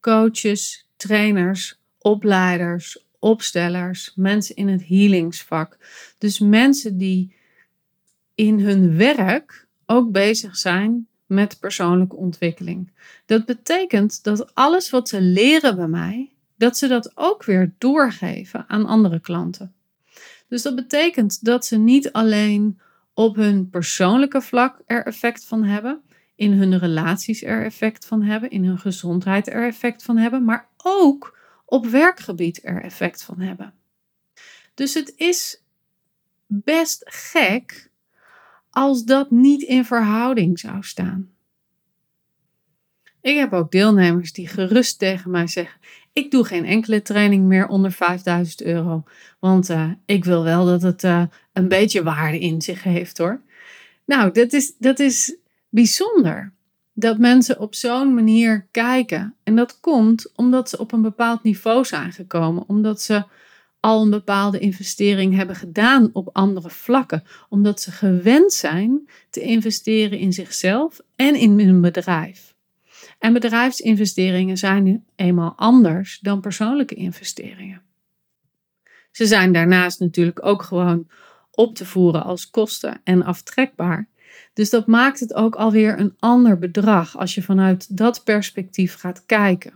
coaches, 0.00 0.86
trainers, 0.96 1.80
opleiders, 1.98 3.04
opstellers, 3.18 4.12
mensen 4.16 4.56
in 4.56 4.68
het 4.68 4.86
healingsvak. 4.86 5.78
Dus 6.18 6.38
mensen 6.38 6.98
die 6.98 7.34
in 8.34 8.60
hun 8.60 8.96
werk 8.96 9.66
ook 9.86 10.12
bezig 10.12 10.56
zijn 10.56 11.06
met 11.26 11.60
persoonlijke 11.60 12.16
ontwikkeling. 12.16 12.92
Dat 13.26 13.44
betekent 13.44 14.22
dat 14.24 14.54
alles 14.54 14.90
wat 14.90 15.08
ze 15.08 15.20
leren 15.20 15.76
bij 15.76 15.88
mij, 15.88 16.32
dat 16.56 16.78
ze 16.78 16.88
dat 16.88 17.12
ook 17.14 17.44
weer 17.44 17.74
doorgeven 17.78 18.64
aan 18.68 18.86
andere 18.86 19.20
klanten. 19.20 19.74
Dus 20.48 20.62
dat 20.62 20.74
betekent 20.74 21.44
dat 21.44 21.66
ze 21.66 21.76
niet 21.78 22.12
alleen 22.12 22.80
op 23.14 23.36
hun 23.36 23.70
persoonlijke 23.70 24.40
vlak 24.40 24.82
er 24.86 25.06
effect 25.06 25.44
van 25.44 25.64
hebben, 25.64 26.02
in 26.40 26.52
hun 26.52 26.78
relaties 26.78 27.42
er 27.42 27.64
effect 27.64 28.06
van 28.06 28.22
hebben, 28.22 28.50
in 28.50 28.64
hun 28.64 28.78
gezondheid 28.78 29.48
er 29.48 29.66
effect 29.66 30.02
van 30.02 30.16
hebben, 30.16 30.44
maar 30.44 30.68
ook 30.76 31.38
op 31.64 31.86
werkgebied 31.86 32.60
er 32.62 32.82
effect 32.82 33.22
van 33.22 33.40
hebben. 33.40 33.74
Dus 34.74 34.94
het 34.94 35.12
is 35.16 35.62
best 36.46 37.02
gek 37.04 37.90
als 38.70 39.04
dat 39.04 39.30
niet 39.30 39.62
in 39.62 39.84
verhouding 39.84 40.58
zou 40.58 40.82
staan. 40.82 41.30
Ik 43.20 43.36
heb 43.36 43.52
ook 43.52 43.70
deelnemers 43.70 44.32
die 44.32 44.48
gerust 44.48 44.98
tegen 44.98 45.30
mij 45.30 45.46
zeggen: 45.46 45.80
Ik 46.12 46.30
doe 46.30 46.44
geen 46.44 46.64
enkele 46.64 47.02
training 47.02 47.44
meer 47.44 47.66
onder 47.66 47.92
5000 47.92 48.62
euro. 48.62 49.04
Want 49.38 49.70
uh, 49.70 49.90
ik 50.04 50.24
wil 50.24 50.42
wel 50.42 50.64
dat 50.64 50.82
het 50.82 51.02
uh, 51.02 51.22
een 51.52 51.68
beetje 51.68 52.02
waarde 52.02 52.38
in 52.38 52.62
zich 52.62 52.82
heeft 52.82 53.18
hoor. 53.18 53.40
Nou, 54.04 54.32
dat 54.32 54.52
is, 54.52 54.76
dat 54.78 54.98
is 54.98 55.38
bijzonder. 55.70 56.52
Dat 56.92 57.18
mensen 57.18 57.60
op 57.60 57.74
zo'n 57.74 58.14
manier 58.14 58.66
kijken. 58.70 59.34
En 59.42 59.56
dat 59.56 59.80
komt 59.80 60.32
omdat 60.36 60.68
ze 60.68 60.78
op 60.78 60.92
een 60.92 61.02
bepaald 61.02 61.42
niveau 61.42 61.84
zijn 61.84 62.12
gekomen. 62.12 62.64
Omdat 62.66 63.02
ze 63.02 63.24
al 63.80 64.02
een 64.02 64.10
bepaalde 64.10 64.58
investering 64.58 65.34
hebben 65.34 65.56
gedaan 65.56 66.10
op 66.12 66.28
andere 66.32 66.70
vlakken. 66.70 67.24
Omdat 67.48 67.80
ze 67.80 67.90
gewend 67.90 68.52
zijn 68.52 69.08
te 69.30 69.40
investeren 69.40 70.18
in 70.18 70.32
zichzelf 70.32 71.00
en 71.16 71.34
in 71.34 71.60
hun 71.60 71.80
bedrijf. 71.80 72.54
En 73.18 73.32
bedrijfsinvesteringen 73.32 74.56
zijn 74.56 74.82
nu 74.82 75.02
eenmaal 75.16 75.52
anders 75.56 76.18
dan 76.18 76.40
persoonlijke 76.40 76.94
investeringen. 76.94 77.82
Ze 79.10 79.26
zijn 79.26 79.52
daarnaast 79.52 80.00
natuurlijk 80.00 80.46
ook 80.46 80.62
gewoon 80.62 81.08
op 81.50 81.74
te 81.74 81.86
voeren 81.86 82.24
als 82.24 82.50
kosten 82.50 83.00
en 83.04 83.22
aftrekbaar. 83.22 84.08
Dus 84.60 84.70
dat 84.70 84.86
maakt 84.86 85.20
het 85.20 85.34
ook 85.34 85.54
alweer 85.54 85.98
een 85.98 86.14
ander 86.18 86.58
bedrag 86.58 87.18
als 87.18 87.34
je 87.34 87.42
vanuit 87.42 87.96
dat 87.96 88.24
perspectief 88.24 88.94
gaat 88.94 89.22
kijken. 89.26 89.72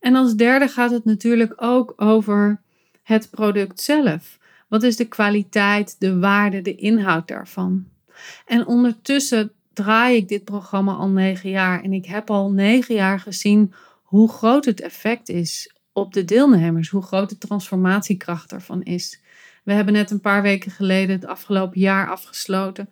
En 0.00 0.14
als 0.14 0.34
derde 0.34 0.68
gaat 0.68 0.90
het 0.90 1.04
natuurlijk 1.04 1.52
ook 1.56 1.92
over 1.96 2.60
het 3.02 3.30
product 3.30 3.80
zelf. 3.80 4.38
Wat 4.68 4.82
is 4.82 4.96
de 4.96 5.04
kwaliteit, 5.04 5.96
de 5.98 6.18
waarde, 6.18 6.62
de 6.62 6.74
inhoud 6.74 7.28
daarvan? 7.28 7.86
En 8.46 8.66
ondertussen 8.66 9.52
draai 9.72 10.16
ik 10.16 10.28
dit 10.28 10.44
programma 10.44 10.92
al 10.92 11.08
negen 11.08 11.50
jaar 11.50 11.82
en 11.82 11.92
ik 11.92 12.06
heb 12.06 12.30
al 12.30 12.50
negen 12.50 12.94
jaar 12.94 13.20
gezien 13.20 13.72
hoe 14.02 14.28
groot 14.28 14.64
het 14.64 14.80
effect 14.80 15.28
is 15.28 15.74
op 15.92 16.12
de 16.12 16.24
deelnemers, 16.24 16.88
hoe 16.88 17.02
groot 17.02 17.28
de 17.28 17.38
transformatiekracht 17.38 18.52
ervan 18.52 18.82
is. 18.82 19.20
We 19.64 19.72
hebben 19.72 19.94
net 19.94 20.10
een 20.10 20.20
paar 20.20 20.42
weken 20.42 20.70
geleden 20.70 21.14
het 21.14 21.26
afgelopen 21.26 21.80
jaar 21.80 22.10
afgesloten. 22.10 22.88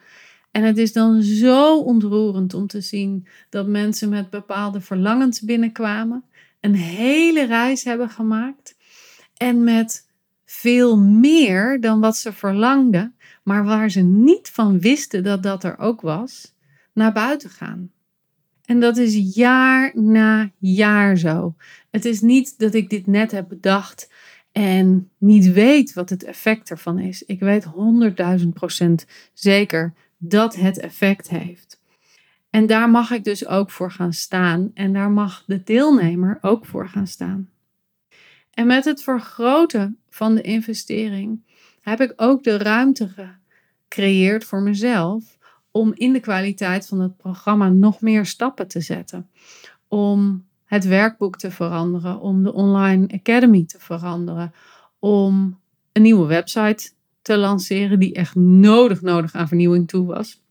En 0.51 0.63
het 0.63 0.79
is 0.79 0.93
dan 0.93 1.23
zo 1.23 1.79
ontroerend 1.81 2.55
om 2.55 2.67
te 2.67 2.81
zien 2.81 3.27
dat 3.49 3.67
mensen 3.67 4.09
met 4.09 4.31
bepaalde 4.31 4.81
verlangens 4.81 5.41
binnenkwamen, 5.41 6.25
een 6.61 6.75
hele 6.75 7.47
reis 7.47 7.85
hebben 7.85 8.11
gemaakt 8.11 8.77
en 9.37 9.65
met 9.65 10.07
veel 10.45 10.99
meer 10.99 11.81
dan 11.81 12.01
wat 12.01 12.17
ze 12.17 12.33
verlangden, 12.33 13.15
maar 13.43 13.65
waar 13.65 13.91
ze 13.91 14.01
niet 14.01 14.51
van 14.51 14.81
wisten 14.81 15.23
dat 15.23 15.43
dat 15.43 15.65
er 15.65 15.79
ook 15.79 16.01
was, 16.01 16.55
naar 16.93 17.13
buiten 17.13 17.51
gaan. 17.51 17.91
En 18.65 18.81
dat 18.81 18.97
is 18.97 19.35
jaar 19.35 19.93
na 19.95 20.51
jaar 20.59 21.17
zo. 21.17 21.55
Het 21.91 22.05
is 22.05 22.21
niet 22.21 22.59
dat 22.59 22.75
ik 22.75 22.91
dit 22.91 23.07
net 23.07 23.31
heb 23.31 23.49
bedacht 23.49 24.13
en 24.53 25.11
niet 25.19 25.53
weet 25.53 25.93
wat 25.93 26.11
het 26.11 26.25
effect 26.25 26.71
ervan 26.71 26.99
is. 26.99 27.23
Ik 27.23 27.41
weet 27.41 27.67
100.000 28.41 28.49
procent 28.55 29.07
zeker 29.33 29.95
dat 30.19 30.57
het 30.57 30.79
effect 30.79 31.29
heeft. 31.29 31.81
En 32.51 32.67
daar 32.67 32.91
mag 32.91 33.11
ik 33.11 33.25
dus 33.25 33.47
ook 33.47 33.71
voor 33.71 33.91
gaan 33.91 34.13
staan 34.13 34.71
en 34.75 34.93
daar 34.93 35.11
mag 35.11 35.45
de 35.47 35.63
deelnemer 35.63 36.39
ook 36.41 36.67
voor 36.67 36.89
gaan 36.89 37.07
staan. 37.07 37.51
En 38.51 38.67
met 38.67 38.85
het 38.85 39.03
vergroten 39.03 39.99
van 40.09 40.35
de 40.35 40.43
investering 40.43 41.41
heb 41.81 42.01
ik 42.01 42.13
ook 42.17 42.43
de 42.43 42.59
ruimte 42.59 43.09
gecreëerd 43.89 44.45
voor 44.45 44.63
mezelf 44.63 45.39
om 45.71 45.93
in 45.95 46.13
de 46.13 46.21
kwaliteit 46.21 46.87
van 46.87 47.01
het 47.01 47.17
programma 47.17 47.69
nog 47.69 48.01
meer 48.01 48.27
stappen 48.27 48.69
te 48.69 48.81
zetten. 48.81 49.31
Om 49.89 50.47
het 50.65 50.85
werkboek 50.85 51.39
te 51.39 51.51
veranderen, 51.51 52.21
om 52.21 52.43
de 52.43 52.53
online 52.53 53.07
academy 53.09 53.65
te 53.65 53.79
veranderen, 53.79 54.53
om 54.99 55.59
een 55.93 56.03
nieuwe 56.03 56.27
website 56.27 56.91
te 57.29 57.37
lanceren 57.37 57.99
die 57.99 58.15
echt 58.15 58.35
nodig, 58.35 59.03
nodig 59.03 59.35
aan 59.35 59.49
vernieuwing 59.49 59.89
toe 59.89 60.07
was. 60.07 60.43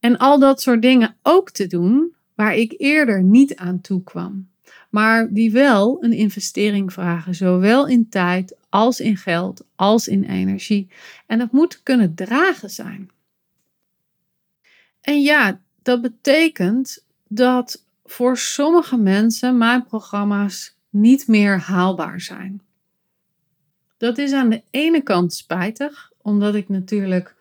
En 0.00 0.18
al 0.18 0.38
dat 0.38 0.60
soort 0.60 0.82
dingen 0.82 1.16
ook 1.22 1.50
te 1.50 1.66
doen 1.66 2.14
waar 2.34 2.54
ik 2.54 2.74
eerder 2.76 3.22
niet 3.22 3.56
aan 3.56 3.80
toe 3.80 4.02
kwam. 4.02 4.48
Maar 4.88 5.32
die 5.32 5.52
wel 5.52 6.04
een 6.04 6.12
investering 6.12 6.92
vragen, 6.92 7.34
zowel 7.34 7.86
in 7.86 8.08
tijd 8.08 8.56
als 8.68 9.00
in 9.00 9.16
geld 9.16 9.64
als 9.74 10.08
in 10.08 10.24
energie. 10.24 10.88
En 11.26 11.38
dat 11.38 11.52
moet 11.52 11.82
kunnen 11.82 12.14
dragen 12.14 12.70
zijn. 12.70 13.10
En 15.00 15.22
ja, 15.22 15.60
dat 15.82 16.00
betekent 16.02 17.04
dat 17.28 17.84
voor 18.04 18.36
sommige 18.36 18.96
mensen 18.96 19.58
mijn 19.58 19.84
programma's 19.84 20.76
niet 20.88 21.26
meer 21.26 21.58
haalbaar 21.58 22.20
zijn. 22.20 22.60
Dat 24.00 24.18
is 24.18 24.32
aan 24.32 24.48
de 24.48 24.62
ene 24.70 25.02
kant 25.02 25.34
spijtig, 25.34 26.12
omdat 26.22 26.54
ik 26.54 26.68
natuurlijk 26.68 27.34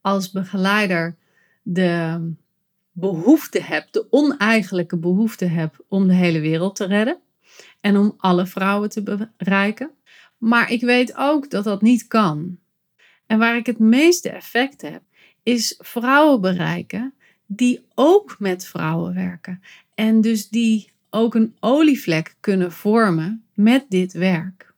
als 0.00 0.30
begeleider 0.30 1.16
de 1.62 2.20
behoefte 2.92 3.62
heb, 3.62 3.88
de 3.90 4.06
oneigenlijke 4.10 4.96
behoefte 4.96 5.44
heb 5.44 5.84
om 5.88 6.06
de 6.06 6.14
hele 6.14 6.40
wereld 6.40 6.76
te 6.76 6.84
redden 6.84 7.18
en 7.80 7.96
om 7.96 8.14
alle 8.16 8.46
vrouwen 8.46 8.88
te 8.88 9.28
bereiken. 9.36 9.90
Maar 10.38 10.70
ik 10.70 10.80
weet 10.80 11.16
ook 11.16 11.50
dat 11.50 11.64
dat 11.64 11.82
niet 11.82 12.06
kan. 12.06 12.58
En 13.26 13.38
waar 13.38 13.56
ik 13.56 13.66
het 13.66 13.78
meeste 13.78 14.30
effect 14.30 14.82
heb, 14.82 15.02
is 15.42 15.74
vrouwen 15.78 16.40
bereiken 16.40 17.14
die 17.46 17.84
ook 17.94 18.36
met 18.38 18.66
vrouwen 18.66 19.14
werken. 19.14 19.62
En 19.94 20.20
dus 20.20 20.48
die 20.48 20.92
ook 21.10 21.34
een 21.34 21.56
olievlek 21.60 22.36
kunnen 22.40 22.72
vormen 22.72 23.44
met 23.54 23.84
dit 23.88 24.12
werk. 24.12 24.73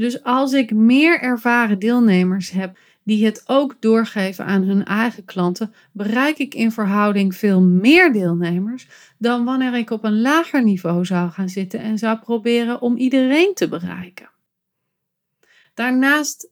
Dus 0.00 0.22
als 0.22 0.52
ik 0.52 0.74
meer 0.74 1.20
ervaren 1.20 1.78
deelnemers 1.78 2.50
heb 2.50 2.78
die 3.02 3.24
het 3.24 3.42
ook 3.46 3.76
doorgeven 3.80 4.44
aan 4.44 4.62
hun 4.62 4.84
eigen 4.84 5.24
klanten, 5.24 5.74
bereik 5.92 6.38
ik 6.38 6.54
in 6.54 6.72
verhouding 6.72 7.34
veel 7.34 7.60
meer 7.60 8.12
deelnemers 8.12 8.88
dan 9.18 9.44
wanneer 9.44 9.74
ik 9.74 9.90
op 9.90 10.04
een 10.04 10.20
lager 10.20 10.62
niveau 10.64 11.04
zou 11.04 11.30
gaan 11.30 11.48
zitten 11.48 11.80
en 11.80 11.98
zou 11.98 12.18
proberen 12.18 12.80
om 12.80 12.96
iedereen 12.96 13.54
te 13.54 13.68
bereiken. 13.68 14.30
Daarnaast 15.74 16.48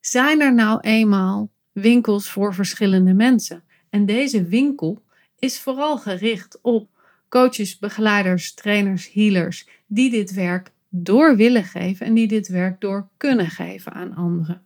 zijn 0.00 0.40
er 0.40 0.54
nou 0.54 0.80
eenmaal 0.80 1.50
winkels 1.72 2.30
voor 2.30 2.54
verschillende 2.54 3.14
mensen. 3.14 3.62
En 3.90 4.06
deze 4.06 4.44
winkel 4.44 5.02
is 5.38 5.60
vooral 5.60 5.98
gericht 5.98 6.58
op 6.62 6.88
coaches, 7.28 7.78
begeleiders, 7.78 8.54
trainers, 8.54 9.12
healers 9.12 9.68
die 9.86 10.10
dit 10.10 10.32
werk 10.32 10.72
door 10.90 11.36
willen 11.36 11.64
geven 11.64 12.06
en 12.06 12.14
die 12.14 12.26
dit 12.28 12.48
werk 12.48 12.80
door 12.80 13.08
kunnen 13.16 13.50
geven 13.50 13.92
aan 13.92 14.14
anderen. 14.14 14.62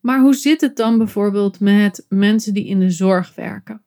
Maar 0.00 0.20
hoe 0.20 0.34
zit 0.34 0.60
het 0.60 0.76
dan 0.76 0.98
bijvoorbeeld 0.98 1.60
met 1.60 2.06
mensen 2.08 2.54
die 2.54 2.66
in 2.66 2.80
de 2.80 2.90
zorg 2.90 3.34
werken? 3.34 3.82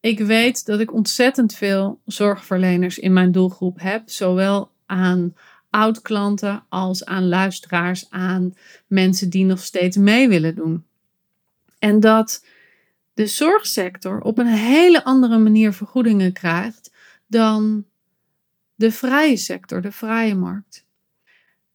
Ik 0.00 0.18
weet 0.18 0.66
dat 0.66 0.80
ik 0.80 0.92
ontzettend 0.92 1.54
veel 1.54 2.00
zorgverleners 2.04 2.98
in 2.98 3.12
mijn 3.12 3.32
doelgroep 3.32 3.80
heb, 3.80 4.10
zowel 4.10 4.72
aan 4.86 5.34
oud-klanten 5.70 6.64
als 6.68 7.04
aan 7.04 7.28
luisteraars, 7.28 8.10
aan 8.10 8.54
mensen 8.86 9.30
die 9.30 9.44
nog 9.44 9.58
steeds 9.58 9.96
mee 9.96 10.28
willen 10.28 10.54
doen. 10.54 10.84
En 11.78 12.00
dat 12.00 12.44
de 13.14 13.26
zorgsector 13.26 14.20
op 14.20 14.38
een 14.38 14.46
hele 14.46 15.04
andere 15.04 15.38
manier 15.38 15.72
vergoedingen 15.72 16.32
krijgt 16.32 16.92
dan 17.26 17.84
de 18.80 18.92
vrije 18.92 19.36
sector, 19.36 19.80
de 19.80 19.92
vrije 19.92 20.34
markt. 20.34 20.86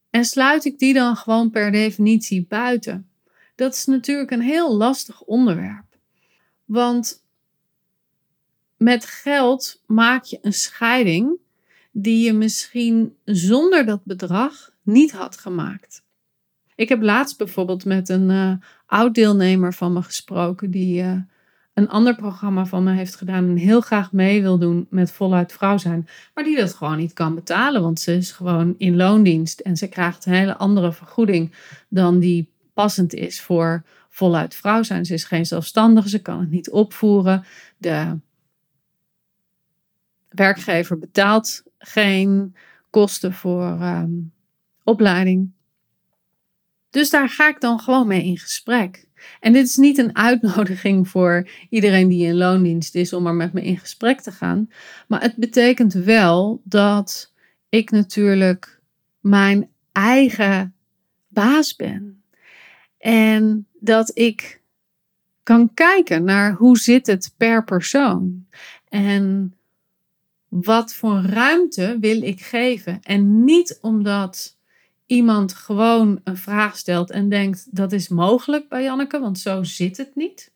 En 0.09 0.25
sluit 0.25 0.65
ik 0.65 0.79
die 0.79 0.93
dan 0.93 1.15
gewoon 1.15 1.49
per 1.49 1.71
definitie 1.71 2.45
buiten? 2.47 3.09
Dat 3.55 3.73
is 3.73 3.85
natuurlijk 3.85 4.31
een 4.31 4.41
heel 4.41 4.75
lastig 4.75 5.21
onderwerp. 5.21 5.85
Want 6.65 7.23
met 8.77 9.05
geld 9.05 9.81
maak 9.85 10.23
je 10.23 10.39
een 10.41 10.53
scheiding 10.53 11.37
die 11.91 12.25
je 12.25 12.33
misschien 12.33 13.15
zonder 13.25 13.85
dat 13.85 14.03
bedrag 14.03 14.71
niet 14.81 15.11
had 15.11 15.37
gemaakt. 15.37 16.03
Ik 16.75 16.89
heb 16.89 17.01
laatst 17.01 17.37
bijvoorbeeld 17.37 17.85
met 17.85 18.09
een 18.09 18.29
uh, 18.29 18.53
oud-deelnemer 18.85 19.73
van 19.73 19.93
me 19.93 20.01
gesproken 20.01 20.71
die 20.71 21.03
uh, 21.03 21.17
een 21.75 21.89
ander 21.89 22.15
programma 22.15 22.65
van 22.65 22.83
me 22.83 22.91
heeft 22.91 23.15
gedaan 23.15 23.49
en 23.49 23.55
heel 23.55 23.81
graag 23.81 24.11
mee 24.11 24.41
wil 24.41 24.57
doen 24.57 24.87
met 24.89 25.11
voluit 25.11 25.53
vrouw 25.53 25.77
zijn, 25.77 26.07
maar 26.33 26.43
die 26.43 26.57
dat 26.57 26.73
gewoon 26.73 26.97
niet 26.97 27.13
kan 27.13 27.35
betalen, 27.35 27.81
want 27.81 27.99
ze 27.99 28.15
is 28.15 28.31
gewoon 28.31 28.75
in 28.77 28.95
loondienst 28.95 29.59
en 29.59 29.77
ze 29.77 29.87
krijgt 29.87 30.25
een 30.25 30.33
hele 30.33 30.57
andere 30.57 30.93
vergoeding 30.93 31.51
dan 31.89 32.19
die 32.19 32.49
passend 32.73 33.13
is 33.13 33.41
voor 33.41 33.83
voluit 34.09 34.55
vrouw 34.55 34.83
zijn. 34.83 35.05
Ze 35.05 35.13
is 35.13 35.23
geen 35.23 35.45
zelfstandige, 35.45 36.09
ze 36.09 36.21
kan 36.21 36.39
het 36.39 36.49
niet 36.49 36.69
opvoeren. 36.69 37.45
De 37.77 38.19
werkgever 40.29 40.99
betaalt 40.99 41.63
geen 41.77 42.55
kosten 42.89 43.33
voor 43.33 43.81
um, 43.81 44.31
opleiding. 44.83 45.51
Dus 46.89 47.09
daar 47.09 47.29
ga 47.29 47.47
ik 47.47 47.61
dan 47.61 47.79
gewoon 47.79 48.07
mee 48.07 48.23
in 48.23 48.37
gesprek. 48.37 49.07
En 49.39 49.53
dit 49.53 49.65
is 49.65 49.75
niet 49.75 49.97
een 49.97 50.15
uitnodiging 50.15 51.07
voor 51.07 51.47
iedereen 51.69 52.07
die 52.07 52.25
in 52.25 52.35
loondienst 52.35 52.95
is 52.95 53.13
om 53.13 53.27
er 53.27 53.33
met 53.33 53.53
me 53.53 53.61
in 53.61 53.77
gesprek 53.77 54.21
te 54.21 54.31
gaan. 54.31 54.69
Maar 55.07 55.21
het 55.21 55.35
betekent 55.35 55.93
wel 55.93 56.61
dat 56.63 57.33
ik 57.69 57.91
natuurlijk 57.91 58.79
mijn 59.19 59.69
eigen 59.91 60.75
baas 61.27 61.75
ben. 61.75 62.23
En 62.97 63.67
dat 63.79 64.11
ik 64.13 64.61
kan 65.43 65.73
kijken 65.73 66.23
naar 66.23 66.53
hoe 66.53 66.77
zit 66.77 67.07
het 67.07 67.33
per 67.37 67.63
persoon. 67.63 68.45
En 68.89 69.55
wat 70.47 70.93
voor 70.93 71.21
ruimte 71.21 71.97
wil 71.99 72.21
ik 72.21 72.41
geven. 72.41 72.99
En 73.01 73.43
niet 73.43 73.77
omdat 73.81 74.54
iemand 75.05 75.53
gewoon 75.53 76.19
een 76.23 76.37
vraag 76.37 76.77
stelt 76.77 77.11
en 77.11 77.29
denkt 77.29 77.75
dat 77.75 77.91
is 77.91 78.07
mogelijk 78.07 78.69
bij 78.69 78.83
Janneke, 78.83 79.19
want 79.19 79.39
zo 79.39 79.63
zit 79.63 79.97
het 79.97 80.15
niet. 80.15 80.51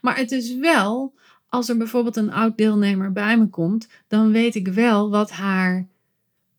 Maar 0.00 0.16
het 0.16 0.32
is 0.32 0.56
wel, 0.56 1.14
als 1.48 1.68
er 1.68 1.76
bijvoorbeeld 1.76 2.16
een 2.16 2.32
oud 2.32 2.56
deelnemer 2.56 3.12
bij 3.12 3.38
me 3.38 3.48
komt, 3.48 3.88
dan 4.08 4.32
weet 4.32 4.54
ik 4.54 4.68
wel 4.68 5.10
wat 5.10 5.30
haar 5.30 5.86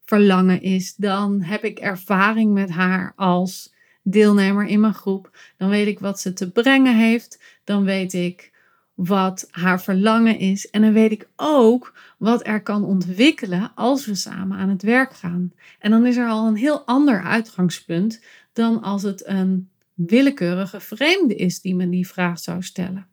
verlangen 0.05 0.61
is. 0.61 0.95
Dan 0.95 1.41
heb 1.41 1.63
ik 1.63 1.79
ervaring 1.79 2.53
met 2.53 2.69
haar 2.69 3.13
als 3.15 3.73
deelnemer 4.03 4.65
in 4.65 4.79
mijn 4.79 4.93
groep. 4.93 5.37
Dan 5.57 5.69
weet 5.69 5.87
ik 5.87 5.99
wat 5.99 6.19
ze 6.19 6.33
te 6.33 6.51
brengen 6.51 6.97
heeft. 6.97 7.41
Dan 7.63 7.83
weet 7.83 8.13
ik 8.13 8.52
wat 8.93 9.47
haar 9.51 9.81
verlangen 9.81 10.39
is. 10.39 10.69
En 10.69 10.81
dan 10.81 10.93
weet 10.93 11.11
ik 11.11 11.29
ook 11.35 11.93
wat 12.17 12.47
er 12.47 12.61
kan 12.61 12.83
ontwikkelen 12.83 13.71
als 13.75 14.05
we 14.05 14.15
samen 14.15 14.57
aan 14.57 14.69
het 14.69 14.81
werk 14.81 15.13
gaan. 15.13 15.53
En 15.79 15.91
dan 15.91 16.05
is 16.05 16.17
er 16.17 16.27
al 16.27 16.47
een 16.47 16.55
heel 16.55 16.85
ander 16.85 17.23
uitgangspunt 17.23 18.23
dan 18.53 18.81
als 18.81 19.03
het 19.03 19.27
een 19.27 19.69
willekeurige 19.93 20.79
vreemde 20.79 21.35
is 21.35 21.61
die 21.61 21.75
me 21.75 21.89
die 21.89 22.07
vraag 22.07 22.39
zou 22.39 22.63
stellen. 22.63 23.07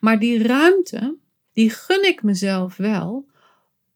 Maar 0.00 0.18
die 0.18 0.42
ruimte, 0.42 1.16
die 1.52 1.70
gun 1.70 2.06
ik 2.06 2.22
mezelf 2.22 2.76
wel, 2.76 3.30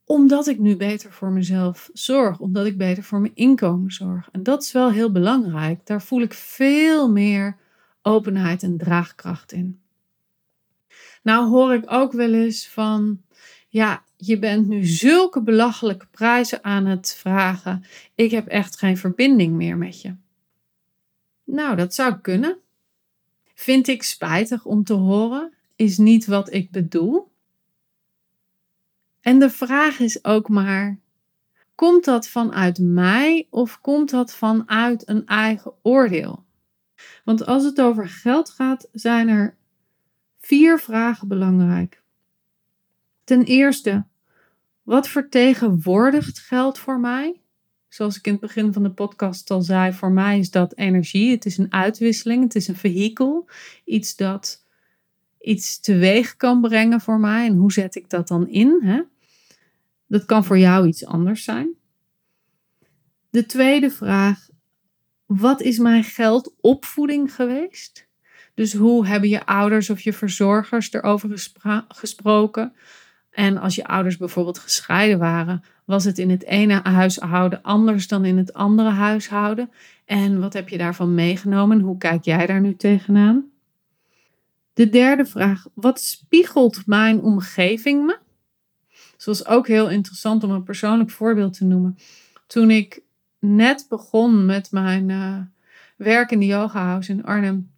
omdat 0.05 0.47
ik 0.47 0.59
nu 0.59 0.77
beter 0.77 1.13
voor 1.13 1.31
mezelf 1.31 1.91
zorg, 1.93 2.39
omdat 2.39 2.67
ik 2.67 2.79
beter 2.79 3.03
voor 3.03 3.21
mijn 3.21 3.35
inkomen 3.35 3.91
zorg. 3.91 4.29
En 4.33 4.43
dat 4.43 4.63
is 4.63 4.73
wel 4.73 4.91
heel 4.91 5.13
belangrijk. 5.13 5.87
Daar 5.87 6.03
voel 6.03 6.21
ik 6.21 6.35
veel 6.35 7.11
meer 7.11 7.57
openheid 8.03 8.63
en 8.63 8.77
draagkracht 8.77 9.53
in. 9.53 9.81
Nou 11.27 11.49
hoor 11.49 11.75
ik 11.75 11.93
ook 11.93 12.13
wel 12.13 12.33
eens 12.33 12.69
van, 12.69 13.23
ja, 13.69 14.05
je 14.17 14.39
bent 14.39 14.67
nu 14.67 14.85
zulke 14.85 15.43
belachelijke 15.43 16.07
prijzen 16.11 16.65
aan 16.65 16.87
het 16.87 17.15
vragen. 17.19 17.85
Ik 18.15 18.31
heb 18.31 18.47
echt 18.47 18.79
geen 18.79 18.97
verbinding 18.97 19.55
meer 19.55 19.77
met 19.77 20.01
je. 20.01 20.15
Nou, 21.45 21.77
dat 21.77 21.95
zou 21.95 22.17
kunnen. 22.21 22.59
Vind 23.55 23.89
ik 23.89 24.03
spijtig 24.03 24.65
om 24.65 24.85
te 24.85 24.93
horen, 24.93 25.53
is 25.77 25.99
niet 25.99 26.27
wat 26.27 26.53
ik 26.53 26.71
bedoel. 26.71 27.33
En 29.21 29.39
de 29.39 29.51
vraag 29.51 29.99
is 29.99 30.25
ook 30.25 30.49
maar: 30.49 30.99
komt 31.75 32.05
dat 32.05 32.29
vanuit 32.29 32.79
mij 32.79 33.47
of 33.51 33.81
komt 33.81 34.11
dat 34.11 34.35
vanuit 34.35 35.09
een 35.09 35.27
eigen 35.27 35.73
oordeel? 35.83 36.45
Want 37.25 37.47
als 37.47 37.65
het 37.65 37.81
over 37.81 38.09
geld 38.09 38.51
gaat, 38.51 38.89
zijn 38.93 39.29
er 39.29 39.57
vier 40.47 40.79
vragen 40.79 41.29
belangrijk. 41.29 42.03
Ten 43.25 43.43
eerste, 43.43 44.05
wat 44.83 45.09
vertegenwoordigt 45.09 46.39
geld 46.39 46.79
voor 46.79 47.01
mij? 47.01 47.41
Zoals 47.89 48.17
ik 48.17 48.27
in 48.27 48.33
het 48.33 48.41
begin 48.41 48.73
van 48.73 48.83
de 48.83 48.91
podcast 48.91 49.51
al 49.51 49.63
zei, 49.63 49.93
voor 49.93 50.11
mij 50.11 50.39
is 50.39 50.51
dat 50.51 50.77
energie. 50.77 51.31
Het 51.31 51.45
is 51.45 51.59
een 51.59 51.73
uitwisseling, 51.73 52.43
het 52.43 52.55
is 52.55 52.69
een 52.69 52.77
vehikel. 52.77 53.49
Iets 53.85 54.17
dat 54.17 54.65
iets 55.41 55.81
teweeg 55.81 56.37
kan 56.37 56.61
brengen 56.61 57.01
voor 57.01 57.21
mij. 57.21 57.47
En 57.47 57.57
hoe 57.57 57.73
zet 57.73 57.95
ik 57.95 58.11
dat 58.11 58.29
dan 58.29 58.49
in? 58.49 58.81
Hè? 58.83 59.03
Dat 60.07 60.25
kan 60.25 60.45
voor 60.45 60.59
jou 60.59 60.87
iets 60.87 61.07
anders 61.07 61.45
zijn. 61.45 61.69
De 63.31 63.47
tweede 63.47 63.91
vraag: 63.91 64.49
wat 65.25 65.61
is 65.61 65.79
mijn 65.79 66.05
geldopvoeding 66.05 67.35
geweest? 67.35 68.07
Dus 68.57 68.75
hoe 68.75 69.07
hebben 69.07 69.29
je 69.29 69.47
ouders 69.47 69.91
of 69.91 70.01
je 70.01 70.13
verzorgers 70.13 70.93
erover 70.93 71.51
gesproken? 71.89 72.73
En 73.31 73.59
als 73.59 73.75
je 73.75 73.87
ouders 73.87 74.17
bijvoorbeeld 74.17 74.59
gescheiden 74.59 75.19
waren, 75.19 75.65
was 75.85 76.05
het 76.05 76.19
in 76.19 76.31
het 76.31 76.45
ene 76.45 76.81
huishouden 76.83 77.63
anders 77.63 78.09
dan 78.09 78.25
in 78.25 78.37
het 78.37 78.53
andere 78.53 78.91
huishouden? 78.91 79.71
En 80.05 80.41
wat 80.41 80.53
heb 80.53 80.69
je 80.69 80.79
daarvan 80.79 81.15
meegenomen? 81.15 81.81
Hoe 81.81 81.99
kijk 81.99 82.25
jij 82.25 82.47
daar 82.47 82.61
nu 82.61 82.77
tegenaan? 82.77 83.45
De 84.73 84.89
derde 84.89 85.27
vraag: 85.27 85.67
wat 85.75 86.01
spiegelt 86.01 86.87
mijn 86.87 87.21
omgeving 87.21 88.07
me? 88.07 88.19
Zoals 89.17 89.39
was 89.39 89.47
ook 89.47 89.67
heel 89.67 89.91
interessant 89.91 90.45
om 90.45 90.51
een 90.51 90.63
persoonlijk 90.63 91.11
voorbeeld 91.11 91.57
te 91.57 91.65
noemen. 91.65 91.99
Toen 92.47 92.71
ik 92.71 93.03
net 93.39 93.87
begon 93.89 94.47
met 94.47 94.71
mijn 94.71 95.09
uh, 95.09 95.39
werk 95.97 96.31
in 96.31 96.39
de 96.39 96.47
yoga 96.47 96.85
house 96.85 97.13
in 97.13 97.25
Arnhem, 97.25 97.71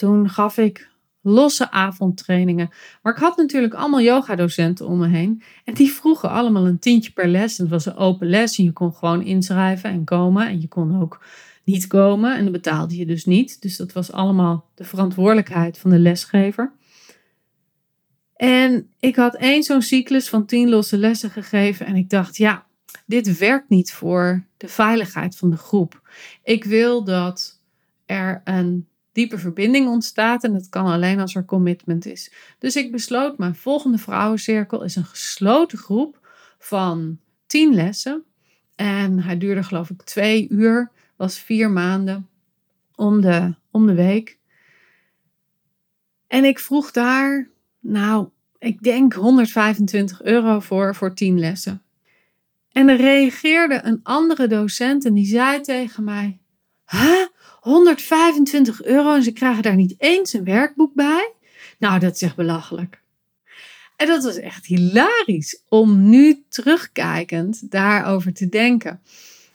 toen 0.00 0.28
gaf 0.28 0.58
ik 0.58 0.90
losse 1.20 1.70
avondtrainingen. 1.70 2.70
Maar 3.02 3.12
ik 3.12 3.18
had 3.18 3.36
natuurlijk 3.36 3.74
allemaal 3.74 4.00
yogadocenten 4.00 4.86
om 4.86 4.98
me 4.98 5.08
heen. 5.08 5.42
En 5.64 5.74
die 5.74 5.90
vroegen 5.90 6.30
allemaal 6.30 6.66
een 6.66 6.78
tientje 6.78 7.12
per 7.12 7.28
les. 7.28 7.58
En 7.58 7.64
het 7.64 7.72
was 7.72 7.86
een 7.86 7.96
open 7.96 8.28
les. 8.28 8.58
En 8.58 8.64
je 8.64 8.72
kon 8.72 8.94
gewoon 8.94 9.22
inschrijven 9.22 9.90
en 9.90 10.04
komen. 10.04 10.48
En 10.48 10.60
je 10.60 10.68
kon 10.68 11.00
ook 11.00 11.24
niet 11.64 11.86
komen. 11.86 12.36
En 12.36 12.42
dan 12.42 12.52
betaalde 12.52 12.96
je 12.96 13.06
dus 13.06 13.24
niet. 13.24 13.62
Dus 13.62 13.76
dat 13.76 13.92
was 13.92 14.12
allemaal 14.12 14.70
de 14.74 14.84
verantwoordelijkheid 14.84 15.78
van 15.78 15.90
de 15.90 15.98
lesgever. 15.98 16.72
En 18.36 18.90
ik 19.00 19.16
had 19.16 19.34
één 19.34 19.62
zo'n 19.62 19.82
cyclus 19.82 20.28
van 20.28 20.46
tien 20.46 20.68
losse 20.68 20.98
lessen 20.98 21.30
gegeven. 21.30 21.86
En 21.86 21.96
ik 21.96 22.10
dacht, 22.10 22.36
ja, 22.36 22.66
dit 23.06 23.38
werkt 23.38 23.68
niet 23.68 23.92
voor 23.92 24.44
de 24.56 24.68
veiligheid 24.68 25.36
van 25.36 25.50
de 25.50 25.56
groep. 25.56 26.08
Ik 26.42 26.64
wil 26.64 27.04
dat 27.04 27.60
er 28.06 28.40
een 28.44 28.88
diepe 29.12 29.38
verbinding 29.38 29.88
ontstaat. 29.88 30.44
En 30.44 30.52
dat 30.52 30.68
kan 30.68 30.86
alleen 30.86 31.20
als 31.20 31.34
er 31.34 31.44
commitment 31.44 32.06
is. 32.06 32.32
Dus 32.58 32.76
ik 32.76 32.92
besloot, 32.92 33.38
mijn 33.38 33.54
volgende 33.54 33.98
vrouwencirkel 33.98 34.82
is 34.82 34.96
een 34.96 35.04
gesloten 35.04 35.78
groep 35.78 36.28
van 36.58 37.18
tien 37.46 37.74
lessen. 37.74 38.24
En 38.74 39.22
hij 39.22 39.38
duurde 39.38 39.62
geloof 39.62 39.90
ik 39.90 40.02
twee 40.02 40.48
uur, 40.48 40.90
was 41.16 41.38
vier 41.38 41.70
maanden 41.70 42.28
om 42.94 43.20
de, 43.20 43.54
om 43.70 43.86
de 43.86 43.94
week. 43.94 44.38
En 46.26 46.44
ik 46.44 46.58
vroeg 46.58 46.90
daar 46.90 47.50
nou, 47.80 48.28
ik 48.58 48.82
denk 48.82 49.12
125 49.12 50.22
euro 50.22 50.60
voor, 50.60 50.94
voor 50.94 51.14
10 51.14 51.38
lessen. 51.38 51.82
En 52.72 52.88
er 52.88 52.96
reageerde 52.96 53.80
een 53.82 54.00
andere 54.02 54.46
docent 54.46 55.04
en 55.04 55.14
die 55.14 55.26
zei 55.26 55.60
tegen 55.60 56.04
mij: 56.04 56.38
Huh? 56.86 57.26
125 57.60 58.82
euro 58.82 59.14
en 59.14 59.22
ze 59.22 59.32
krijgen 59.32 59.62
daar 59.62 59.76
niet 59.76 59.94
eens 59.98 60.32
een 60.32 60.44
werkboek 60.44 60.94
bij? 60.94 61.32
Nou, 61.78 61.98
dat 61.98 62.14
is 62.14 62.22
echt 62.22 62.36
belachelijk. 62.36 63.00
En 63.96 64.06
dat 64.06 64.24
was 64.24 64.36
echt 64.36 64.66
hilarisch 64.66 65.62
om 65.68 66.08
nu 66.08 66.44
terugkijkend 66.48 67.70
daarover 67.70 68.32
te 68.32 68.48
denken. 68.48 69.00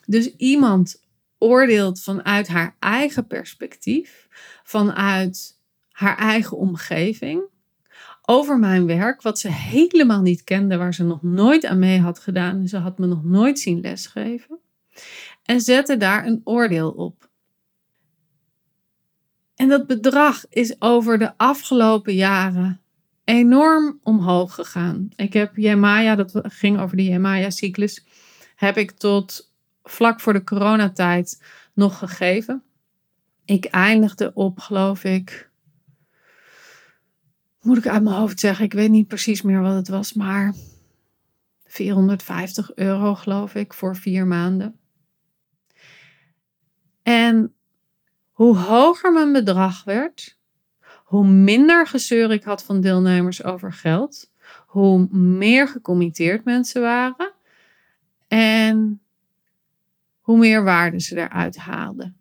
Dus 0.05 0.35
iemand 0.35 1.01
oordeelt 1.37 2.01
vanuit 2.01 2.47
haar 2.47 2.75
eigen 2.79 3.27
perspectief, 3.27 4.27
vanuit 4.63 5.57
haar 5.91 6.17
eigen 6.17 6.57
omgeving 6.57 7.43
over 8.25 8.59
mijn 8.59 8.85
werk, 8.85 9.21
wat 9.21 9.39
ze 9.39 9.51
helemaal 9.51 10.21
niet 10.21 10.43
kende, 10.43 10.77
waar 10.77 10.93
ze 10.93 11.03
nog 11.03 11.23
nooit 11.23 11.65
aan 11.65 11.79
mee 11.79 11.99
had 11.99 12.19
gedaan. 12.19 12.67
Ze 12.67 12.77
had 12.77 12.97
me 12.97 13.05
nog 13.05 13.23
nooit 13.23 13.59
zien 13.59 13.81
lesgeven. 13.81 14.59
En 15.43 15.61
zette 15.61 15.97
daar 15.97 16.25
een 16.25 16.41
oordeel 16.43 16.89
op. 16.89 17.29
En 19.55 19.67
dat 19.67 19.87
bedrag 19.87 20.45
is 20.49 20.81
over 20.81 21.17
de 21.17 21.37
afgelopen 21.37 22.13
jaren 22.13 22.81
enorm 23.23 23.99
omhoog 24.03 24.53
gegaan. 24.53 25.09
Ik 25.15 25.33
heb 25.33 25.57
Jemaya, 25.57 26.15
dat 26.15 26.41
ging 26.43 26.79
over 26.79 26.97
de 26.97 27.03
Jemaya-cyclus, 27.03 28.05
heb 28.55 28.77
ik 28.77 28.91
tot 28.91 29.51
vlak 29.83 30.19
voor 30.19 30.33
de 30.33 30.43
coronatijd 30.43 31.43
nog 31.73 31.97
gegeven. 31.97 32.63
Ik 33.45 33.65
eindigde 33.65 34.33
op, 34.33 34.59
geloof 34.59 35.03
ik, 35.03 35.49
moet 37.61 37.77
ik 37.77 37.87
uit 37.87 38.03
mijn 38.03 38.15
hoofd 38.15 38.39
zeggen, 38.39 38.65
ik 38.65 38.73
weet 38.73 38.89
niet 38.89 39.07
precies 39.07 39.41
meer 39.41 39.61
wat 39.61 39.75
het 39.75 39.87
was, 39.87 40.13
maar 40.13 40.53
450 41.65 42.75
euro, 42.75 43.15
geloof 43.15 43.55
ik, 43.55 43.73
voor 43.73 43.95
vier 43.95 44.27
maanden. 44.27 44.79
En 47.03 47.53
hoe 48.35 48.57
hoger 48.57 49.13
mijn 49.13 49.31
bedrag 49.31 49.83
werd, 49.83 50.37
hoe 51.03 51.27
minder 51.27 51.87
gezeur 51.87 52.31
ik 52.31 52.43
had 52.43 52.63
van 52.63 52.81
deelnemers 52.81 53.43
over 53.43 53.73
geld, 53.73 54.31
hoe 54.67 55.07
meer 55.11 55.67
gecommitteerd 55.67 56.43
mensen 56.43 56.81
waren 56.81 57.33
en 58.27 59.01
hoe 60.19 60.37
meer 60.37 60.63
waarde 60.63 60.99
ze 60.99 61.17
eruit 61.17 61.57
haalden. 61.57 62.17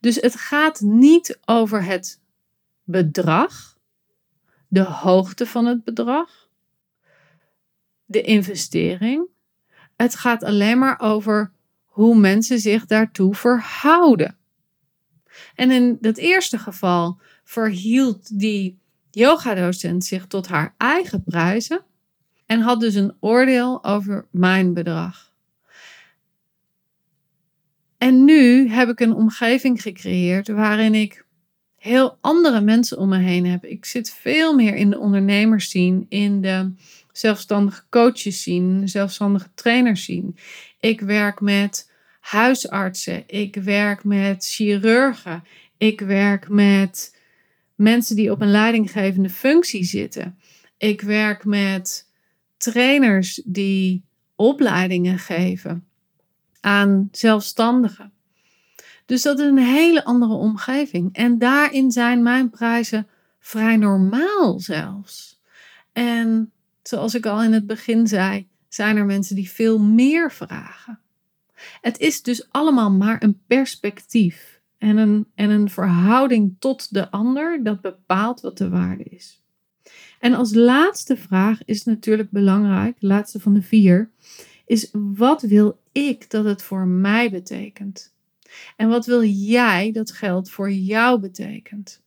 Dus 0.00 0.16
het 0.16 0.34
gaat 0.34 0.80
niet 0.80 1.38
over 1.44 1.84
het 1.84 2.20
bedrag, 2.82 3.78
de 4.68 4.82
hoogte 4.82 5.46
van 5.46 5.66
het 5.66 5.84
bedrag, 5.84 6.48
de 8.04 8.22
investering. 8.22 9.28
Het 9.96 10.14
gaat 10.14 10.44
alleen 10.44 10.78
maar 10.78 11.00
over 11.00 11.52
hoe 11.84 12.18
mensen 12.18 12.58
zich 12.58 12.86
daartoe 12.86 13.34
verhouden. 13.34 14.37
En 15.58 15.70
in 15.70 15.98
dat 16.00 16.16
eerste 16.16 16.58
geval 16.58 17.20
verhield 17.44 18.38
die 18.38 18.78
yogadocent 19.10 20.04
zich 20.04 20.26
tot 20.26 20.46
haar 20.46 20.74
eigen 20.76 21.22
prijzen 21.24 21.84
en 22.46 22.60
had 22.60 22.80
dus 22.80 22.94
een 22.94 23.14
oordeel 23.20 23.84
over 23.84 24.26
mijn 24.30 24.74
bedrag. 24.74 25.32
En 27.98 28.24
nu 28.24 28.68
heb 28.68 28.88
ik 28.88 29.00
een 29.00 29.14
omgeving 29.14 29.82
gecreëerd 29.82 30.48
waarin 30.48 30.94
ik 30.94 31.24
heel 31.76 32.18
andere 32.20 32.60
mensen 32.60 32.98
om 32.98 33.08
me 33.08 33.18
heen 33.18 33.46
heb. 33.46 33.64
Ik 33.64 33.84
zit 33.84 34.10
veel 34.10 34.54
meer 34.54 34.74
in 34.74 34.90
de 34.90 34.98
ondernemers 34.98 35.70
zien, 35.70 36.06
in 36.08 36.40
de 36.40 36.72
zelfstandige 37.12 37.82
coaches 37.90 38.42
zien, 38.42 38.88
zelfstandige 38.88 39.48
trainers 39.54 40.04
zien. 40.04 40.36
Ik 40.80 41.00
werk 41.00 41.40
met 41.40 41.87
huisartsen, 42.20 43.22
ik 43.26 43.54
werk 43.54 44.04
met 44.04 44.46
chirurgen, 44.46 45.44
ik 45.76 46.00
werk 46.00 46.48
met 46.48 47.16
mensen 47.74 48.16
die 48.16 48.30
op 48.30 48.40
een 48.40 48.50
leidinggevende 48.50 49.30
functie 49.30 49.84
zitten. 49.84 50.38
Ik 50.76 51.00
werk 51.00 51.44
met 51.44 52.10
trainers 52.56 53.42
die 53.44 54.04
opleidingen 54.36 55.18
geven 55.18 55.86
aan 56.60 57.08
zelfstandigen. 57.12 58.12
Dus 59.06 59.22
dat 59.22 59.38
is 59.38 59.46
een 59.46 59.58
hele 59.58 60.04
andere 60.04 60.32
omgeving. 60.32 61.14
En 61.14 61.38
daarin 61.38 61.90
zijn 61.90 62.22
mijn 62.22 62.50
prijzen 62.50 63.06
vrij 63.38 63.76
normaal 63.76 64.60
zelfs. 64.60 65.40
En 65.92 66.52
zoals 66.82 67.14
ik 67.14 67.26
al 67.26 67.42
in 67.42 67.52
het 67.52 67.66
begin 67.66 68.06
zei, 68.06 68.48
zijn 68.68 68.96
er 68.96 69.04
mensen 69.04 69.36
die 69.36 69.50
veel 69.50 69.78
meer 69.78 70.32
vragen. 70.32 71.00
Het 71.80 71.98
is 71.98 72.22
dus 72.22 72.48
allemaal 72.50 72.90
maar 72.90 73.22
een 73.22 73.40
perspectief 73.46 74.60
en 74.78 74.96
een, 74.96 75.26
en 75.34 75.50
een 75.50 75.70
verhouding 75.70 76.56
tot 76.58 76.94
de 76.94 77.10
ander 77.10 77.62
dat 77.62 77.80
bepaalt 77.80 78.40
wat 78.40 78.58
de 78.58 78.68
waarde 78.68 79.04
is. 79.04 79.42
En 80.18 80.34
als 80.34 80.54
laatste 80.54 81.16
vraag 81.16 81.64
is 81.64 81.84
natuurlijk 81.84 82.30
belangrijk, 82.30 83.00
de 83.00 83.06
laatste 83.06 83.40
van 83.40 83.54
de 83.54 83.62
vier, 83.62 84.10
is 84.66 84.90
wat 84.92 85.42
wil 85.42 85.80
ik 85.92 86.30
dat 86.30 86.44
het 86.44 86.62
voor 86.62 86.86
mij 86.86 87.30
betekent? 87.30 88.14
En 88.76 88.88
wat 88.88 89.06
wil 89.06 89.24
jij 89.24 89.92
dat 89.92 90.12
geld 90.12 90.50
voor 90.50 90.70
jou 90.70 91.20
betekent? 91.20 92.02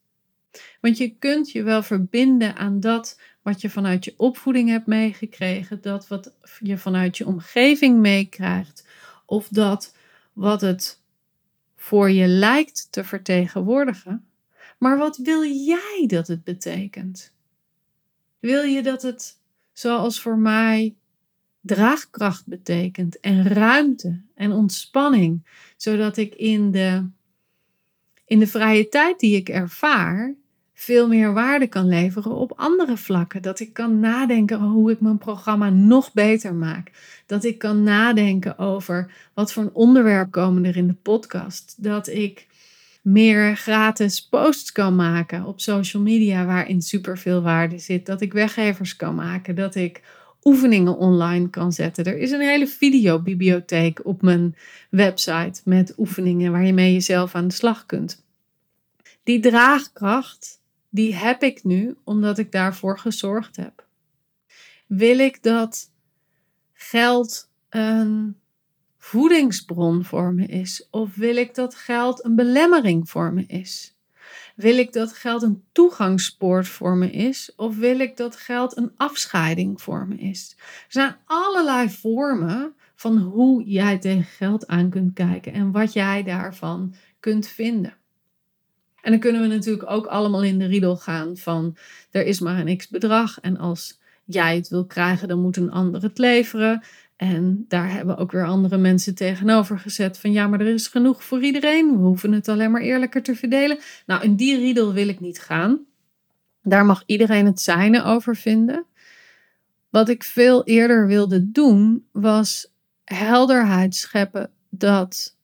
Want 0.81 0.97
je 0.97 1.09
kunt 1.09 1.51
je 1.51 1.63
wel 1.63 1.83
verbinden 1.83 2.55
aan 2.55 2.79
dat 2.79 3.19
wat 3.41 3.61
je 3.61 3.69
vanuit 3.69 4.05
je 4.05 4.13
opvoeding 4.17 4.69
hebt 4.69 4.87
meegekregen, 4.87 5.81
dat 5.81 6.07
wat 6.07 6.33
je 6.59 6.77
vanuit 6.77 7.17
je 7.17 7.25
omgeving 7.25 7.99
meekrijgt, 7.99 8.87
of 9.31 9.47
dat 9.47 9.95
wat 10.33 10.61
het 10.61 11.01
voor 11.75 12.11
je 12.11 12.27
lijkt 12.27 12.87
te 12.89 13.03
vertegenwoordigen. 13.03 14.25
Maar 14.77 14.97
wat 14.97 15.17
wil 15.17 15.43
jij 15.43 16.03
dat 16.07 16.27
het 16.27 16.43
betekent? 16.43 17.33
Wil 18.39 18.63
je 18.63 18.83
dat 18.83 19.01
het, 19.01 19.37
zoals 19.73 20.21
voor 20.21 20.37
mij, 20.37 20.95
draagkracht 21.61 22.47
betekent 22.47 23.19
en 23.19 23.43
ruimte 23.43 24.21
en 24.35 24.51
ontspanning, 24.51 25.47
zodat 25.77 26.17
ik 26.17 26.35
in 26.35 26.71
de, 26.71 27.09
in 28.25 28.39
de 28.39 28.47
vrije 28.47 28.89
tijd 28.89 29.19
die 29.19 29.35
ik 29.35 29.49
ervaar 29.49 30.35
veel 30.81 31.07
meer 31.07 31.33
waarde 31.33 31.67
kan 31.67 31.87
leveren 31.87 32.35
op 32.35 32.53
andere 32.55 32.97
vlakken. 32.97 33.41
Dat 33.41 33.59
ik 33.59 33.73
kan 33.73 33.99
nadenken 33.99 34.59
hoe 34.59 34.91
ik 34.91 34.99
mijn 34.99 35.17
programma 35.17 35.69
nog 35.69 36.13
beter 36.13 36.53
maak. 36.53 36.91
Dat 37.25 37.43
ik 37.43 37.57
kan 37.57 37.83
nadenken 37.83 38.57
over 38.57 39.11
wat 39.33 39.53
voor 39.53 39.63
een 39.63 39.73
onderwerp 39.73 40.31
komen 40.31 40.65
er 40.65 40.77
in 40.77 40.87
de 40.87 40.93
podcast. 40.93 41.75
Dat 41.77 42.07
ik 42.07 42.47
meer 43.01 43.55
gratis 43.55 44.27
posts 44.27 44.71
kan 44.71 44.95
maken 44.95 45.45
op 45.45 45.61
social 45.61 46.03
media 46.03 46.45
waarin 46.45 46.81
superveel 46.81 47.41
waarde 47.41 47.79
zit. 47.79 48.05
Dat 48.05 48.21
ik 48.21 48.33
weggevers 48.33 48.95
kan 48.95 49.15
maken. 49.15 49.55
Dat 49.55 49.75
ik 49.75 50.01
oefeningen 50.43 50.97
online 50.97 51.49
kan 51.49 51.73
zetten. 51.73 52.05
Er 52.05 52.17
is 52.17 52.31
een 52.31 52.41
hele 52.41 52.67
videobibliotheek 52.67 54.05
op 54.05 54.21
mijn 54.21 54.55
website 54.89 55.61
met 55.65 55.93
oefeningen 55.97 56.51
waar 56.51 56.65
je 56.65 56.73
mee 56.73 56.93
jezelf 56.93 57.35
aan 57.35 57.47
de 57.47 57.53
slag 57.53 57.85
kunt. 57.85 58.23
Die 59.23 59.39
draagkracht, 59.39 60.60
die 60.91 61.15
heb 61.15 61.43
ik 61.43 61.63
nu 61.63 61.97
omdat 62.03 62.37
ik 62.37 62.51
daarvoor 62.51 62.99
gezorgd 62.99 63.55
heb. 63.55 63.85
Wil 64.87 65.19
ik 65.19 65.43
dat 65.43 65.91
geld 66.73 67.49
een 67.69 68.35
voedingsbron 68.97 70.03
voor 70.03 70.33
me 70.33 70.45
is? 70.45 70.87
Of 70.89 71.15
wil 71.15 71.35
ik 71.35 71.55
dat 71.55 71.75
geld 71.75 72.25
een 72.25 72.35
belemmering 72.35 73.09
voor 73.09 73.33
me 73.33 73.45
is? 73.45 73.95
Wil 74.55 74.77
ik 74.77 74.93
dat 74.93 75.13
geld 75.13 75.41
een 75.41 75.63
toegangspoort 75.71 76.67
voor 76.67 76.97
me 76.97 77.11
is? 77.11 77.53
Of 77.55 77.77
wil 77.77 77.99
ik 77.99 78.17
dat 78.17 78.35
geld 78.35 78.77
een 78.77 78.91
afscheiding 78.97 79.81
voor 79.81 80.07
me 80.07 80.15
is? 80.15 80.55
Er 80.57 80.85
zijn 80.87 81.15
allerlei 81.25 81.89
vormen 81.89 82.73
van 82.95 83.17
hoe 83.17 83.63
jij 83.63 83.97
tegen 83.97 84.23
geld 84.23 84.67
aan 84.67 84.89
kunt 84.89 85.13
kijken 85.13 85.53
en 85.53 85.71
wat 85.71 85.93
jij 85.93 86.23
daarvan 86.23 86.95
kunt 87.19 87.47
vinden. 87.47 87.93
En 89.01 89.11
dan 89.11 89.19
kunnen 89.19 89.41
we 89.41 89.47
natuurlijk 89.47 89.91
ook 89.91 90.05
allemaal 90.05 90.43
in 90.43 90.59
de 90.59 90.65
riedel 90.65 90.97
gaan 90.97 91.37
van 91.37 91.77
er 92.11 92.25
is 92.25 92.39
maar 92.39 92.59
een 92.59 92.77
x 92.77 92.87
bedrag 92.87 93.39
en 93.39 93.57
als 93.57 93.99
jij 94.25 94.55
het 94.55 94.69
wil 94.69 94.85
krijgen, 94.85 95.27
dan 95.27 95.39
moet 95.41 95.57
een 95.57 95.71
ander 95.71 96.01
het 96.01 96.17
leveren. 96.17 96.83
En 97.15 97.65
daar 97.67 97.91
hebben 97.91 98.17
ook 98.17 98.31
weer 98.31 98.45
andere 98.45 98.77
mensen 98.77 99.15
tegenover 99.15 99.79
gezet 99.79 100.17
van 100.17 100.31
ja, 100.31 100.47
maar 100.47 100.59
er 100.59 100.73
is 100.73 100.87
genoeg 100.87 101.23
voor 101.23 101.41
iedereen. 101.41 101.91
We 101.91 102.03
hoeven 102.03 102.31
het 102.31 102.47
alleen 102.47 102.71
maar 102.71 102.81
eerlijker 102.81 103.23
te 103.23 103.35
verdelen. 103.35 103.77
Nou, 104.05 104.23
in 104.23 104.35
die 104.35 104.57
riedel 104.57 104.93
wil 104.93 105.07
ik 105.07 105.19
niet 105.19 105.39
gaan. 105.39 105.79
Daar 106.63 106.85
mag 106.85 107.03
iedereen 107.05 107.45
het 107.45 107.61
zijne 107.61 108.03
over 108.03 108.35
vinden. 108.35 108.85
Wat 109.89 110.09
ik 110.09 110.23
veel 110.23 110.63
eerder 110.63 111.07
wilde 111.07 111.51
doen, 111.51 112.05
was 112.11 112.73
helderheid 113.03 113.95
scheppen 113.95 114.51
dat 114.69 115.37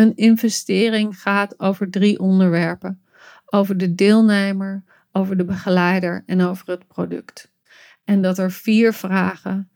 een 0.00 0.16
investering 0.16 1.20
gaat 1.20 1.60
over 1.60 1.90
drie 1.90 2.18
onderwerpen: 2.18 3.02
over 3.46 3.76
de 3.76 3.94
deelnemer, 3.94 4.84
over 5.12 5.36
de 5.36 5.44
begeleider 5.44 6.22
en 6.26 6.40
over 6.40 6.70
het 6.70 6.86
product. 6.86 7.52
En 8.04 8.22
dat 8.22 8.38
er 8.38 8.52
vier 8.52 8.92
vragen 8.92 9.70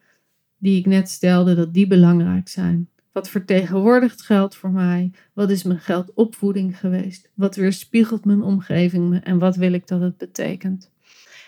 die 0.58 0.78
ik 0.78 0.86
net 0.86 1.08
stelde, 1.08 1.54
dat 1.54 1.74
die 1.74 1.86
belangrijk 1.86 2.48
zijn. 2.48 2.88
Wat 3.12 3.28
vertegenwoordigt 3.28 4.22
geld 4.22 4.54
voor 4.54 4.70
mij? 4.70 5.10
Wat 5.32 5.50
is 5.50 5.62
mijn 5.62 5.80
geldopvoeding 5.80 6.78
geweest? 6.78 7.30
Wat 7.34 7.56
weerspiegelt 7.56 8.24
mijn 8.24 8.42
omgeving 8.42 9.08
me? 9.08 9.18
En 9.18 9.38
wat 9.38 9.56
wil 9.56 9.72
ik 9.72 9.86
dat 9.86 10.00
het 10.00 10.16
betekent? 10.16 10.90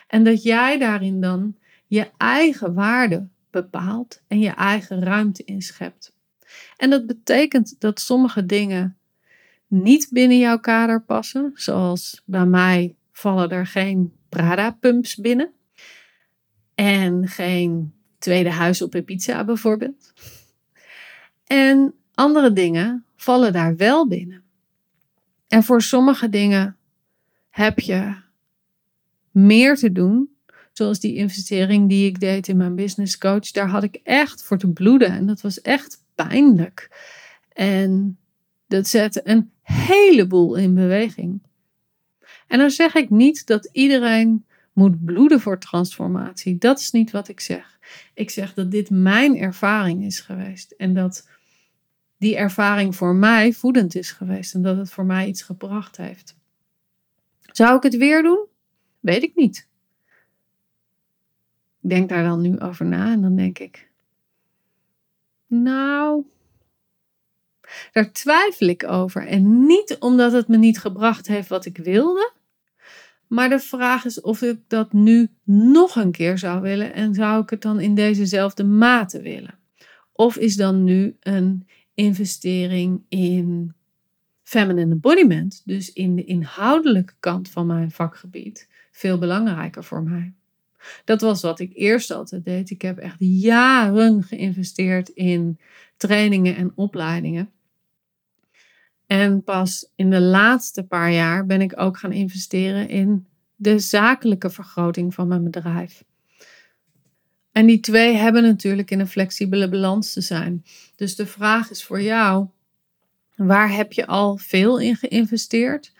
En 0.07 0.24
dat 0.24 0.43
jij 0.43 0.79
daarin 0.79 1.20
dan 1.20 1.57
je 1.87 2.11
eigen 2.16 2.74
waarde 2.74 3.29
bepaalt 3.51 4.22
en 4.27 4.39
je 4.39 4.51
eigen 4.51 5.03
ruimte 5.03 5.45
inschept. 5.45 6.16
En 6.76 6.90
dat 6.90 7.07
betekent 7.07 7.76
dat 7.78 8.01
sommige 8.01 8.47
dingen 8.47 8.97
niet 9.66 10.09
binnen 10.11 10.38
jouw 10.38 10.59
kader 10.59 11.03
passen, 11.03 11.51
zoals 11.55 12.22
bij 12.24 12.47
mij 12.47 12.97
vallen 13.12 13.51
er 13.51 13.66
geen 13.66 14.12
Prada-pumps 14.28 15.16
binnen 15.16 15.51
en 16.74 17.28
geen 17.28 17.94
tweede 18.18 18.51
huis 18.51 18.82
op 18.82 18.94
Ibiza 18.94 19.44
bijvoorbeeld. 19.44 20.12
En 21.44 21.94
andere 22.14 22.53
dingen 22.53 23.05
vallen 23.16 23.53
daar 23.53 23.76
wel 23.76 24.09
binnen. 24.09 24.42
En 25.49 25.62
voor 25.62 25.82
sommige 25.82 26.28
dingen 26.28 26.76
heb 27.51 27.78
je 27.78 28.14
meer 29.30 29.76
te 29.76 29.92
doen. 29.92 30.30
Zoals 30.72 31.01
die 31.01 31.14
investering 31.14 31.88
die 31.88 32.07
ik 32.07 32.20
deed 32.20 32.49
in 32.49 32.57
mijn 32.57 32.74
business 32.74 33.18
coach. 33.18 33.51
Daar 33.51 33.68
had 33.68 33.82
ik 33.82 34.01
echt 34.03 34.42
voor 34.42 34.59
te 34.59 34.68
bloeden. 34.68 35.09
En 35.09 35.26
dat 35.26 35.40
was 35.40 35.61
echt 35.61 36.05
pijnlijk. 36.17 36.91
En 37.53 38.19
dat 38.67 38.87
zette 38.87 39.21
een 39.25 39.51
heleboel 39.62 40.55
in 40.55 40.75
beweging. 40.75 41.41
En 42.47 42.59
dan 42.59 42.71
zeg 42.71 42.95
ik 42.95 43.11
niet 43.11 43.47
dat 43.47 43.69
iedereen 43.73 44.45
moet 44.73 45.05
bloeden 45.05 45.41
voor 45.41 45.59
transformatie. 45.59 46.59
Dat 46.59 46.79
is 46.79 46.91
niet 46.91 47.11
wat 47.11 47.29
ik 47.29 47.41
zeg. 47.41 47.79
Ik 48.14 48.31
zeg 48.31 48.55
dat 48.55 48.71
dit 48.71 48.91
mijn 48.91 49.37
ervaring 49.37 50.05
is 50.05 50.21
geweest. 50.21 50.73
En 50.73 50.95
dat 50.95 51.29
die 52.19 52.37
ervaring 52.37 52.97
voor 52.97 53.14
mij 53.14 53.53
voedend 53.53 53.95
is 53.95 54.11
geweest. 54.11 54.55
En 54.55 54.62
dat 54.62 54.77
het 54.77 54.91
voor 54.91 55.05
mij 55.05 55.27
iets 55.27 55.43
gebracht 55.43 55.97
heeft. 55.97 56.37
Zou 57.41 57.77
ik 57.77 57.83
het 57.83 57.97
weer 57.97 58.23
doen? 58.23 58.47
Weet 59.01 59.23
ik 59.23 59.35
niet. 59.35 59.69
Ik 61.83 61.91
denk 61.91 62.09
daar 62.09 62.25
dan 62.25 62.41
nu 62.41 62.59
over 62.59 62.87
na 62.87 63.12
en 63.12 63.21
dan 63.21 63.37
denk 63.37 63.59
ik. 63.59 63.86
Nou, 65.47 66.24
daar 67.92 68.12
twijfel 68.12 68.66
ik 68.66 68.84
over. 68.84 69.26
En 69.26 69.66
niet 69.66 69.97
omdat 69.99 70.32
het 70.32 70.49
me 70.49 70.57
niet 70.57 70.78
gebracht 70.78 71.26
heeft 71.26 71.49
wat 71.49 71.64
ik 71.64 71.76
wilde. 71.76 72.32
Maar 73.26 73.49
de 73.49 73.59
vraag 73.59 74.05
is 74.05 74.20
of 74.20 74.42
ik 74.42 74.61
dat 74.66 74.92
nu 74.92 75.28
nog 75.44 75.97
een 75.97 76.11
keer 76.11 76.38
zou 76.38 76.61
willen. 76.61 76.92
En 76.92 77.14
zou 77.14 77.42
ik 77.42 77.51
het 77.51 77.62
dan 77.62 77.80
in 77.80 77.94
dezezelfde 77.94 78.64
mate 78.64 79.20
willen? 79.20 79.59
Of 80.12 80.36
is 80.36 80.57
dan 80.57 80.84
nu 80.84 81.16
een 81.20 81.68
investering 81.94 83.05
in 83.09 83.74
feminine 84.42 84.92
embodiment, 84.92 85.62
dus 85.64 85.92
in 85.92 86.16
de 86.16 86.24
inhoudelijke 86.24 87.14
kant 87.20 87.49
van 87.51 87.66
mijn 87.66 87.90
vakgebied, 87.90 88.68
veel 88.90 89.18
belangrijker 89.18 89.84
voor 89.84 90.03
mij? 90.03 90.34
Dat 91.05 91.20
was 91.20 91.43
wat 91.43 91.61
ik 91.61 91.70
eerst 91.74 92.11
altijd 92.11 92.45
deed. 92.45 92.70
Ik 92.70 92.82
heb 92.82 92.99
echt 92.99 93.16
jaren 93.18 94.22
geïnvesteerd 94.22 95.09
in 95.09 95.59
trainingen 95.97 96.57
en 96.57 96.72
opleidingen. 96.74 97.51
En 99.07 99.43
pas 99.43 99.89
in 99.95 100.11
de 100.11 100.20
laatste 100.20 100.82
paar 100.82 101.12
jaar 101.12 101.47
ben 101.47 101.61
ik 101.61 101.80
ook 101.80 101.99
gaan 101.99 102.12
investeren 102.12 102.89
in 102.89 103.26
de 103.55 103.78
zakelijke 103.78 104.51
vergroting 104.51 105.14
van 105.14 105.28
mijn 105.28 105.45
bedrijf. 105.45 106.05
En 107.53 107.66
die 107.66 107.80
twee 107.80 108.14
hebben 108.14 108.43
natuurlijk 108.43 108.91
in 108.91 109.01
een 109.01 109.09
flexibele 109.09 109.68
balans 109.68 110.12
te 110.12 110.20
zijn. 110.20 110.64
Dus 110.97 111.16
de 111.16 111.26
vraag 111.26 111.70
is 111.70 111.84
voor 111.84 112.03
jou: 112.03 112.47
waar 113.37 113.72
heb 113.72 113.93
je 113.93 114.07
al 114.07 114.37
veel 114.37 114.78
in 114.78 114.97
geïnvesteerd? 114.97 115.93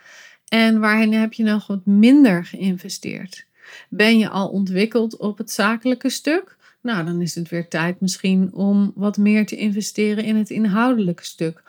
En 0.49 0.80
waarin 0.80 1.12
heb 1.12 1.32
je 1.32 1.43
nog 1.43 1.66
wat 1.66 1.87
minder 1.87 2.45
geïnvesteerd? 2.45 3.47
Ben 3.89 4.18
je 4.18 4.29
al 4.29 4.49
ontwikkeld 4.49 5.16
op 5.16 5.39
het 5.39 5.51
zakelijke 5.51 6.09
stuk? 6.09 6.57
Nou, 6.81 7.05
dan 7.05 7.20
is 7.20 7.35
het 7.35 7.49
weer 7.49 7.68
tijd 7.68 8.01
misschien 8.01 8.55
om 8.55 8.93
wat 8.95 9.16
meer 9.16 9.47
te 9.47 9.57
investeren 9.57 10.24
in 10.24 10.37
het 10.37 10.51
inhoudelijke 10.51 11.24
stuk. 11.24 11.62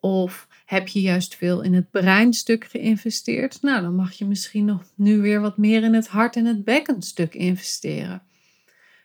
Of 0.00 0.48
heb 0.64 0.88
je 0.88 1.00
juist 1.00 1.34
veel 1.34 1.62
in 1.62 1.74
het 1.74 1.90
breinstuk 1.90 2.64
geïnvesteerd? 2.64 3.62
Nou, 3.62 3.82
dan 3.82 3.94
mag 3.94 4.12
je 4.12 4.24
misschien 4.24 4.64
nog 4.64 4.84
nu 4.94 5.20
weer 5.20 5.40
wat 5.40 5.58
meer 5.58 5.82
in 5.82 5.94
het 5.94 6.06
hart 6.06 6.36
en 6.36 6.44
het 6.44 6.64
bekkenstuk 6.64 7.34
investeren. 7.34 8.22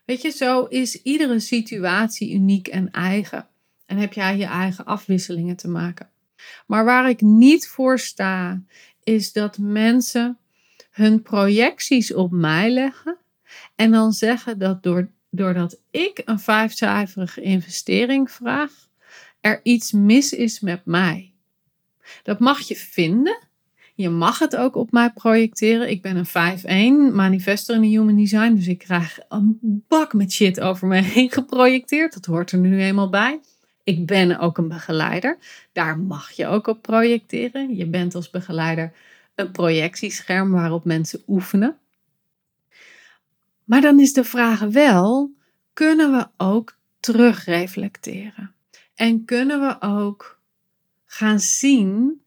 Weet 0.06 0.22
je, 0.22 0.30
zo 0.30 0.66
is 0.66 1.02
iedere 1.02 1.40
situatie 1.40 2.34
uniek 2.34 2.68
en 2.68 2.92
eigen. 2.92 3.48
En 3.86 3.98
heb 3.98 4.14
jij 4.14 4.38
je 4.38 4.46
eigen 4.46 4.86
afwisselingen 4.86 5.56
te 5.56 5.68
maken. 5.68 6.10
Maar 6.68 6.86
waar 6.86 7.10
ik 7.10 7.22
niet 7.22 7.68
voor 7.68 8.00
sta, 8.00 8.62
is 9.04 9.32
dat 9.32 9.58
mensen 9.58 10.38
hun 11.00 11.22
projecties 11.22 12.14
op 12.14 12.32
mij 12.32 12.70
leggen 12.70 13.18
en 13.76 13.92
dan 13.92 14.12
zeggen 14.12 14.60
dat 14.60 14.84
door, 14.84 15.10
doordat 15.30 15.80
ik 15.92 16.22
een 16.26 16.40
vijfcijferige 16.40 17.42
investering 17.42 18.32
vraag, 18.32 18.72
er 19.42 19.60
iets 19.64 19.92
mis 19.92 20.34
is 20.34 20.60
met 20.60 20.86
mij. 20.86 21.34
Dat 22.24 22.40
mag 22.40 22.60
je 22.60 22.76
vinden. 22.76 23.38
Je 23.96 24.10
mag 24.10 24.40
het 24.40 24.56
ook 24.56 24.76
op 24.76 24.92
mij 24.92 25.12
projecteren. 25.12 25.90
Ik 25.90 26.02
ben 26.02 26.26
een 26.34 27.12
5-1 27.12 27.16
manifester 27.16 27.76
in 27.76 27.82
de 27.82 27.88
human 27.88 28.16
design. 28.16 28.54
Dus 28.54 28.68
ik 28.68 28.78
krijg 28.78 29.20
een 29.30 29.60
bak 29.88 30.14
met 30.14 30.32
shit 30.32 30.60
over 30.60 30.88
me 30.88 31.02
heen 31.02 31.32
geprojecteerd. 31.32 32.14
Dat 32.14 32.26
hoort 32.26 32.52
er 32.52 32.58
nu 32.58 32.82
eenmaal 32.82 33.10
bij. 33.10 33.40
Ik 33.84 34.06
ben 34.06 34.40
ook 34.40 34.58
een 34.58 34.68
begeleider. 34.68 35.38
Daar 35.72 36.00
mag 36.00 36.32
je 36.32 36.48
ook 36.48 36.68
op 36.68 36.82
projecteren. 36.82 37.76
Je 37.76 37.86
bent 37.86 38.16
als 38.16 38.30
begeleider 38.30 38.94
een 39.40 39.52
projectiescherm 39.52 40.52
waarop 40.52 40.86
mensen 40.86 41.24
oefenen. 41.28 41.78
Maar 43.64 43.82
dan 43.82 44.00
is 44.00 44.14
de 44.14 44.24
vraag 44.24 44.60
wel: 44.60 45.34
kunnen 45.74 46.12
we 46.12 46.28
ook 46.38 46.78
terugreflecteren? 47.00 48.54
En 48.96 49.26
kunnen 49.26 49.60
we 49.60 49.76
ook 49.80 50.40
gaan 51.06 51.40
zien 51.40 52.22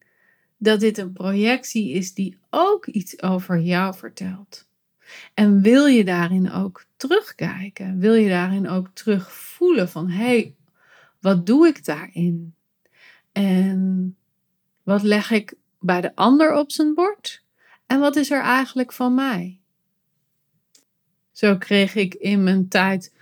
dat 0.56 0.80
dit 0.80 0.98
een 0.98 1.12
projectie 1.12 1.92
is 1.92 2.14
die 2.14 2.38
ook 2.50 2.86
iets 2.86 3.22
over 3.22 3.60
jou 3.60 3.94
vertelt? 3.94 4.66
En 5.34 5.62
wil 5.62 5.86
je 5.86 6.04
daarin 6.04 6.50
ook 6.50 6.84
terugkijken? 6.96 7.98
Wil 7.98 8.14
je 8.14 8.28
daarin 8.28 8.68
ook 8.68 8.88
terugvoelen 8.92 9.88
van 9.88 10.08
hé, 10.08 10.24
hey, 10.24 10.54
wat 11.20 11.46
doe 11.46 11.66
ik 11.66 11.84
daarin? 11.84 12.54
En 13.32 14.16
wat 14.82 15.02
leg 15.02 15.30
ik 15.30 15.54
bij 15.82 16.00
de 16.00 16.14
ander 16.14 16.54
op 16.54 16.70
zijn 16.70 16.94
bord? 16.94 17.42
En 17.86 18.00
wat 18.00 18.16
is 18.16 18.30
er 18.30 18.42
eigenlijk 18.42 18.92
van 18.92 19.14
mij? 19.14 19.60
Zo 21.32 21.56
kreeg 21.56 21.94
ik 21.94 22.14
in 22.14 22.42
mijn 22.42 22.68
tijd 22.68 23.14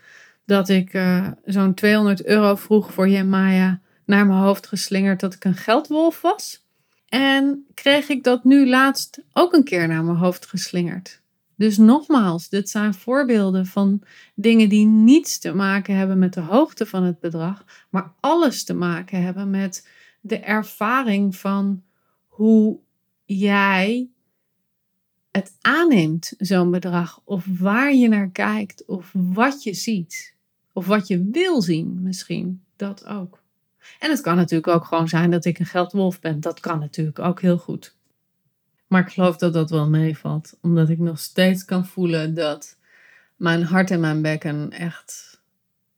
dat 0.44 0.68
ik 0.68 0.94
uh, 0.94 1.28
zo'n 1.44 1.74
200 1.74 2.24
euro 2.24 2.54
vroeg 2.54 2.92
voor 2.92 3.08
Jemaya 3.08 3.80
naar 4.04 4.26
mijn 4.26 4.40
hoofd 4.40 4.66
geslingerd 4.66 5.20
dat 5.20 5.34
ik 5.34 5.44
een 5.44 5.54
geldwolf 5.54 6.20
was. 6.20 6.64
En 7.08 7.66
kreeg 7.74 8.08
ik 8.08 8.24
dat 8.24 8.44
nu 8.44 8.68
laatst 8.68 9.20
ook 9.32 9.52
een 9.52 9.64
keer 9.64 9.88
naar 9.88 10.04
mijn 10.04 10.16
hoofd 10.16 10.46
geslingerd. 10.46 11.20
Dus 11.56 11.76
nogmaals, 11.76 12.48
dit 12.48 12.70
zijn 12.70 12.94
voorbeelden 12.94 13.66
van 13.66 14.02
dingen 14.34 14.68
die 14.68 14.86
niets 14.86 15.38
te 15.38 15.54
maken 15.54 15.96
hebben 15.96 16.18
met 16.18 16.34
de 16.34 16.40
hoogte 16.40 16.86
van 16.86 17.02
het 17.02 17.20
bedrag, 17.20 17.64
maar 17.90 18.12
alles 18.20 18.64
te 18.64 18.74
maken 18.74 19.22
hebben 19.22 19.50
met 19.50 19.88
de 20.20 20.38
ervaring 20.38 21.36
van 21.36 21.82
hoe 22.40 22.78
jij 23.24 24.08
het 25.30 25.56
aanneemt, 25.60 26.34
zo'n 26.38 26.70
bedrag, 26.70 27.20
of 27.24 27.46
waar 27.58 27.94
je 27.94 28.08
naar 28.08 28.30
kijkt, 28.30 28.84
of 28.86 29.10
wat 29.12 29.62
je 29.62 29.74
ziet, 29.74 30.34
of 30.72 30.86
wat 30.86 31.06
je 31.06 31.28
wil 31.32 31.62
zien 31.62 32.02
misschien, 32.02 32.62
dat 32.76 33.06
ook. 33.06 33.42
En 33.98 34.10
het 34.10 34.20
kan 34.20 34.36
natuurlijk 34.36 34.72
ook 34.72 34.84
gewoon 34.84 35.08
zijn 35.08 35.30
dat 35.30 35.44
ik 35.44 35.58
een 35.58 35.66
geldwolf 35.66 36.20
ben, 36.20 36.40
dat 36.40 36.60
kan 36.60 36.78
natuurlijk 36.78 37.18
ook 37.18 37.40
heel 37.40 37.58
goed. 37.58 37.94
Maar 38.86 39.02
ik 39.02 39.12
geloof 39.12 39.36
dat 39.36 39.52
dat 39.52 39.70
wel 39.70 39.88
meevalt, 39.88 40.56
omdat 40.60 40.88
ik 40.88 40.98
nog 40.98 41.18
steeds 41.18 41.64
kan 41.64 41.86
voelen 41.86 42.34
dat 42.34 42.76
mijn 43.36 43.62
hart 43.62 43.90
en 43.90 44.00
mijn 44.00 44.22
bekken 44.22 44.70
echt 44.70 45.40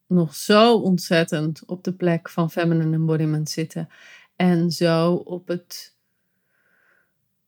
nog 0.07 0.35
zo 0.35 0.77
ontzettend 0.77 1.65
op 1.65 1.85
de 1.85 1.93
plek 1.93 2.29
van 2.29 2.51
feminine 2.51 2.95
embodiment 2.95 3.51
zitten. 3.51 3.89
En 4.37 4.71
zo 4.71 5.13
op 5.13 5.49
het 5.49 5.92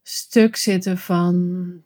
stuk 0.06 0.56
zitten 0.56 0.98
van 0.98 1.82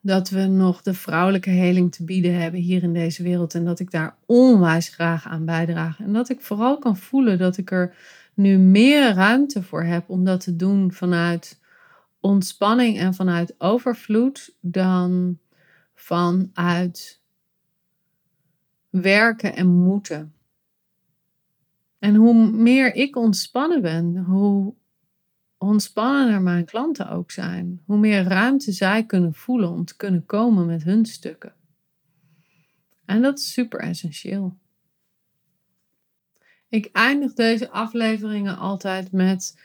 dat 0.00 0.30
we 0.30 0.40
nog 0.40 0.82
de 0.82 0.94
vrouwelijke 0.94 1.50
heling 1.50 1.92
te 1.92 2.04
bieden 2.04 2.40
hebben 2.40 2.60
hier 2.60 2.82
in 2.82 2.92
deze 2.92 3.22
wereld. 3.22 3.54
En 3.54 3.64
dat 3.64 3.80
ik 3.80 3.90
daar 3.90 4.16
onwijs 4.26 4.88
graag 4.88 5.26
aan 5.26 5.44
bijdraag. 5.44 6.00
En 6.00 6.12
dat 6.12 6.28
ik 6.28 6.40
vooral 6.40 6.78
kan 6.78 6.96
voelen 6.96 7.38
dat 7.38 7.56
ik 7.56 7.70
er 7.70 7.96
nu 8.34 8.58
meer 8.58 9.14
ruimte 9.14 9.62
voor 9.62 9.82
heb 9.82 10.08
om 10.08 10.24
dat 10.24 10.40
te 10.40 10.56
doen 10.56 10.92
vanuit 10.92 11.60
ontspanning 12.20 12.98
en 12.98 13.14
vanuit 13.14 13.54
overvloed 13.58 14.56
dan 14.60 15.38
vanuit 15.94 17.20
werken 18.90 19.56
en 19.56 19.66
moeten. 19.66 20.34
En 21.98 22.14
hoe 22.14 22.50
meer 22.50 22.94
ik 22.94 23.16
ontspannen 23.16 23.82
ben, 23.82 24.16
hoe 24.16 24.74
ontspannender 25.62 26.42
mijn 26.42 26.64
klanten 26.64 27.10
ook 27.10 27.30
zijn. 27.30 27.82
Hoe 27.86 27.98
meer 27.98 28.22
ruimte 28.22 28.72
zij 28.72 29.04
kunnen 29.04 29.34
voelen 29.34 29.70
om 29.70 29.84
te 29.84 29.96
kunnen 29.96 30.26
komen 30.26 30.66
met 30.66 30.82
hun 30.82 31.06
stukken. 31.06 31.54
En 33.04 33.22
dat 33.22 33.38
is 33.38 33.52
super 33.52 33.80
essentieel. 33.80 34.56
Ik 36.68 36.88
eindig 36.92 37.32
deze 37.32 37.70
afleveringen 37.70 38.58
altijd 38.58 39.12
met 39.12 39.60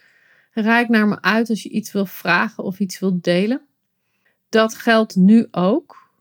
Rijk 0.51 0.89
naar 0.89 1.07
me 1.07 1.21
uit 1.21 1.49
als 1.49 1.63
je 1.63 1.69
iets 1.69 1.91
wil 1.91 2.05
vragen 2.05 2.63
of 2.63 2.79
iets 2.79 2.99
wilt 2.99 3.23
delen. 3.23 3.61
Dat 4.49 4.75
geldt 4.75 5.15
nu 5.15 5.47
ook. 5.51 6.11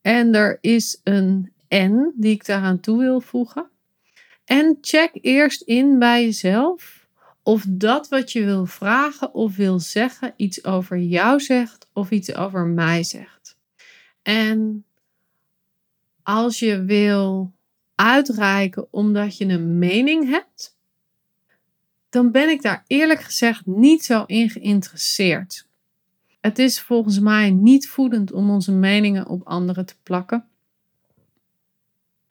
En 0.00 0.34
er 0.34 0.58
is 0.60 1.00
een 1.04 1.52
N 1.68 2.12
die 2.14 2.32
ik 2.32 2.46
daaraan 2.46 2.80
toe 2.80 2.98
wil 2.98 3.20
voegen. 3.20 3.68
En 4.44 4.78
check 4.80 5.10
eerst 5.12 5.62
in 5.62 5.98
bij 5.98 6.24
jezelf 6.24 6.95
of 7.46 7.64
dat 7.68 8.08
wat 8.08 8.32
je 8.32 8.44
wil 8.44 8.66
vragen 8.66 9.34
of 9.34 9.56
wil 9.56 9.78
zeggen 9.78 10.32
iets 10.36 10.64
over 10.64 10.98
jou 10.98 11.40
zegt 11.40 11.88
of 11.92 12.10
iets 12.10 12.34
over 12.34 12.66
mij 12.66 13.02
zegt. 13.02 13.56
En 14.22 14.84
als 16.22 16.58
je 16.58 16.84
wil 16.84 17.52
uitreiken 17.94 18.92
omdat 18.92 19.36
je 19.36 19.44
een 19.44 19.78
mening 19.78 20.28
hebt, 20.28 20.76
dan 22.08 22.30
ben 22.30 22.48
ik 22.48 22.62
daar 22.62 22.84
eerlijk 22.86 23.20
gezegd 23.20 23.66
niet 23.66 24.04
zo 24.04 24.24
in 24.26 24.50
geïnteresseerd. 24.50 25.66
Het 26.40 26.58
is 26.58 26.80
volgens 26.80 27.18
mij 27.18 27.50
niet 27.50 27.88
voedend 27.88 28.32
om 28.32 28.50
onze 28.50 28.72
meningen 28.72 29.26
op 29.26 29.46
anderen 29.46 29.86
te 29.86 29.96
plakken. 30.02 30.48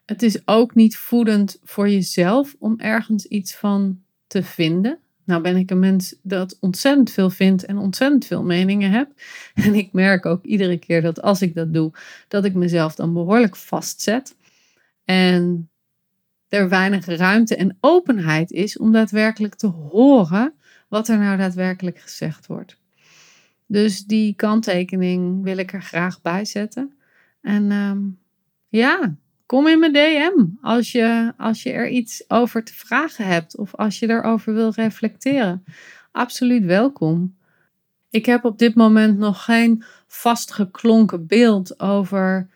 Het 0.06 0.24
is 0.24 0.48
ook 0.48 0.76
niet 0.76 0.98
voedend 0.98 1.60
voor 1.64 1.90
jezelf 1.90 2.56
om 2.60 2.80
ergens 2.80 3.26
iets 3.26 3.56
van 3.56 4.04
te 4.28 4.44
vinden. 4.44 5.00
Nou 5.26 5.42
ben 5.42 5.56
ik 5.56 5.72
een 5.72 5.80
mens 5.80 6.16
dat 6.22 6.58
ontzettend 6.60 7.12
veel 7.12 7.30
vindt 7.30 7.66
en 7.66 7.78
ontzettend 7.78 8.26
veel 8.26 8.44
meningen 8.44 8.92
heb. 8.92 9.12
En 9.66 9.74
ik 9.74 9.94
merk 9.94 10.26
ook 10.26 10.44
iedere 10.44 10.78
keer 10.78 11.02
dat 11.02 11.22
als 11.22 11.42
ik 11.42 11.56
dat 11.56 11.74
doe, 11.74 11.92
dat 12.28 12.46
ik 12.46 12.54
mezelf 12.54 12.96
dan 12.96 13.14
behoorlijk 13.14 13.56
vastzet. 13.56 14.36
En 15.06 15.70
er 16.48 16.70
weinig 16.70 17.06
ruimte 17.06 17.56
en 17.56 17.78
openheid 17.80 18.52
is 18.52 18.78
om 18.78 18.92
daadwerkelijk 18.92 19.56
te 19.56 19.68
horen 19.68 20.54
wat 20.88 21.08
er 21.08 21.18
nou 21.18 21.38
daadwerkelijk 21.38 22.00
gezegd 22.00 22.48
wordt. 22.48 22.78
Dus 23.68 24.06
die 24.06 24.36
kanttekening 24.36 25.44
wil 25.44 25.58
ik 25.58 25.74
er 25.74 25.82
graag 25.82 26.22
bij 26.22 26.46
zetten. 26.46 26.94
En 27.42 27.72
ehm, 27.72 28.02
ja, 28.68 29.16
kom 29.46 29.68
in 29.68 29.80
mijn 29.80 29.94
DM 29.94 30.46
als 30.62 30.92
je, 30.92 31.34
als 31.38 31.64
je 31.64 31.72
er 31.72 31.90
iets 31.90 32.24
over 32.28 32.64
te 32.64 32.74
vragen 32.74 33.26
hebt 33.26 33.58
of 33.58 33.76
als 33.76 34.00
je 34.00 34.10
erover 34.10 34.54
wil 34.54 34.72
reflecteren. 34.72 35.64
Absoluut 36.12 36.66
welkom. 36.66 37.38
Ik 38.10 38.26
heb 38.26 38.46
op 38.46 38.60
dit 38.60 38.76
moment 38.76 39.18
nog 39.18 39.44
geen 39.44 39.84
vastgeklonken 40.08 41.28
beeld 41.28 41.80
over 41.80 42.50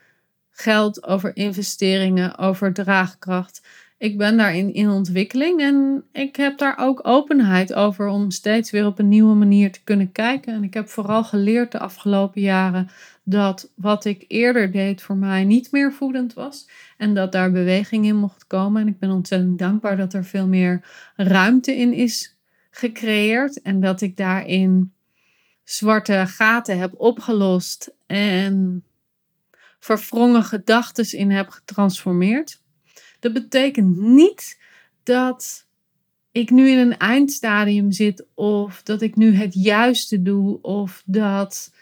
geld, 0.50 1.04
over 1.04 1.36
investeringen, 1.36 2.38
over 2.38 2.74
draagkracht. 2.74 3.68
Ik 4.00 4.18
ben 4.18 4.38
daarin 4.38 4.74
in 4.74 4.90
ontwikkeling 4.90 5.62
en 5.62 6.04
ik 6.12 6.36
heb 6.36 6.58
daar 6.58 6.78
ook 6.78 7.08
openheid 7.08 7.74
over 7.74 8.08
om 8.08 8.32
steeds 8.32 8.72
weer 8.72 8.86
op 8.86 9.00
een 9.00 9.08
nieuwe 9.08 9.36
manier 9.36 9.72
te 9.72 9.84
kunnen 9.84 10.12
kijken. 10.12 10.54
En 10.54 10.64
ik 10.64 10.74
heb 10.74 10.90
vooral 10.90 11.24
geleerd 11.24 11.72
de 11.72 11.80
afgelopen 11.80 12.42
jaren 12.42 12.90
dat 13.24 13.72
wat 13.76 14.06
ik 14.06 14.26
eerder 14.28 14.72
deed 14.72 15.02
voor 15.02 15.16
mij 15.16 15.44
niet 15.44 15.72
meer 15.72 15.94
voedend 15.94 16.34
was 16.34 16.70
en 16.98 17.14
dat 17.14 17.32
daar 17.32 17.52
beweging 17.52 18.06
in 18.06 18.16
mocht 18.16 18.48
komen. 18.48 18.82
En 18.82 18.88
ik 18.88 19.00
ben 19.00 19.10
ontzettend 19.10 19.60
dankbaar 19.60 19.98
dat 19.98 20.14
er 20.14 20.26
veel 20.26 20.48
meer 20.48 20.82
ruimte 21.16 21.76
in 21.76 21.94
is 21.94 22.36
gecreëerd 22.72 23.62
en 23.62 23.80
dat 23.80 24.02
ik 24.02 24.18
daarin 24.18 24.94
zwarte 25.64 26.24
gaten 26.28 26.80
heb 26.80 26.94
opgelost 26.98 27.92
en 28.06 28.84
verwrongen 29.80 30.44
gedachten 30.44 31.18
in 31.18 31.32
heb 31.32 31.50
getransformeerd. 31.50 32.59
Dat 33.20 33.34
betekent 33.34 33.98
niet 33.98 34.60
dat 35.04 35.68
ik 36.32 36.50
nu 36.50 36.70
in 36.70 36.78
een 36.78 36.98
eindstadium 36.98 37.92
zit 37.92 38.26
of 38.34 38.84
dat 38.84 39.02
ik 39.02 39.16
nu 39.16 39.34
het 39.34 39.54
juiste 39.54 40.22
doe 40.22 40.62
of 40.62 41.04
dat 41.06 41.74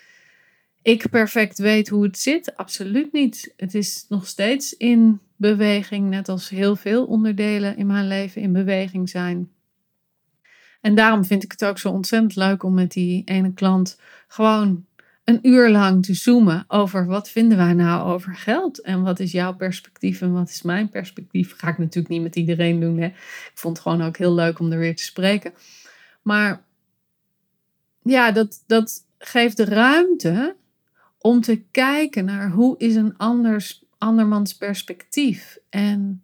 ik 0.82 1.10
perfect 1.10 1.58
weet 1.58 1.90
hoe 1.90 2.04
het 2.04 2.18
zit. 2.18 2.56
Absoluut 2.56 3.14
niet. 3.14 3.54
Het 3.58 3.76
is 3.76 4.06
nog 4.10 4.28
steeds 4.28 4.74
in 4.74 5.20
beweging, 5.36 6.10
net 6.10 6.30
als 6.30 6.50
heel 6.50 6.76
veel 6.76 7.06
onderdelen 7.06 7.78
in 7.78 7.88
mijn 7.88 8.08
leven 8.08 8.42
in 8.42 8.54
beweging 8.54 9.10
zijn. 9.10 9.52
En 10.82 10.96
daarom 10.96 11.26
vind 11.26 11.44
ik 11.44 11.52
het 11.52 11.66
ook 11.66 11.80
zo 11.80 11.90
ontzettend 11.90 12.36
leuk 12.36 12.64
om 12.64 12.74
met 12.74 12.92
die 12.92 13.22
ene 13.26 13.54
klant 13.54 14.00
gewoon 14.28 14.86
een 15.28 15.48
uur 15.48 15.70
lang 15.70 16.06
te 16.06 16.14
zoomen 16.14 16.66
over 16.68 17.06
wat 17.06 17.30
vinden 17.30 17.58
wij 17.58 17.74
nou 17.74 18.14
over 18.14 18.36
geld 18.36 18.82
en 18.82 19.02
wat 19.02 19.20
is 19.20 19.32
jouw 19.32 19.56
perspectief 19.56 20.22
en 20.22 20.34
wat 20.34 20.50
is 20.50 20.62
mijn 20.62 20.90
perspectief. 20.90 21.54
Ga 21.58 21.68
ik 21.68 21.78
natuurlijk 21.78 22.08
niet 22.08 22.22
met 22.22 22.36
iedereen 22.36 22.80
doen. 22.80 22.98
Hè. 22.98 23.06
Ik 23.06 23.52
vond 23.54 23.78
het 23.78 23.88
gewoon 23.88 24.02
ook 24.02 24.18
heel 24.18 24.34
leuk 24.34 24.60
om 24.60 24.72
er 24.72 24.80
weer 24.80 24.96
te 24.96 25.04
spreken. 25.04 25.54
Maar 26.22 26.64
ja, 28.02 28.32
dat, 28.32 28.64
dat 28.68 29.06
geeft 29.18 29.58
de 29.58 29.66
ruimte 29.66 30.56
om 31.18 31.42
te 31.42 31.62
kijken 31.72 32.26
naar 32.26 32.52
hoe 32.52 32.78
is 32.78 32.96
een 32.96 33.18
anders, 33.18 33.84
andermans 33.98 34.56
perspectief 34.56 35.58
en 35.70 36.24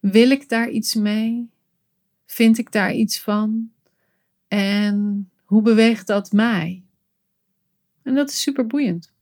wil 0.00 0.30
ik 0.30 0.48
daar 0.48 0.70
iets 0.70 0.94
mee? 0.94 1.50
Vind 2.26 2.58
ik 2.58 2.72
daar 2.72 2.92
iets 2.92 3.20
van? 3.20 3.70
En 4.48 5.30
hoe 5.44 5.62
beweegt 5.62 6.06
dat 6.06 6.32
mij? 6.32 6.82
En 8.02 8.14
dat 8.14 8.30
is 8.30 8.40
super 8.40 8.66
boeiend. 8.66 9.12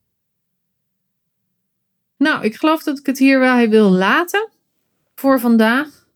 Nou, 2.17 2.45
ik 2.45 2.57
geloof 2.57 2.83
dat 2.83 2.99
ik 2.99 3.07
het 3.07 3.19
hierbij 3.19 3.71
wil 3.71 3.91
laten 3.91 4.49
voor 5.15 5.41
vandaag. 5.41 6.07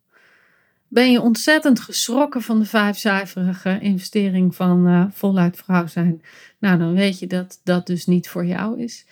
Ben 0.88 1.10
je 1.10 1.20
ontzettend 1.20 1.80
geschrokken 1.80 2.42
van 2.42 2.58
de 2.58 2.64
vijfcijferige 2.64 3.78
investering 3.80 4.54
van 4.54 4.88
uh, 4.88 5.06
voluit 5.10 5.56
vrouw 5.56 5.86
zijn? 5.86 6.22
Nou, 6.58 6.78
dan 6.78 6.94
weet 6.94 7.18
je 7.18 7.26
dat 7.26 7.60
dat 7.64 7.86
dus 7.86 8.06
niet 8.06 8.28
voor 8.28 8.46
jou 8.46 8.80
is. 8.80 9.06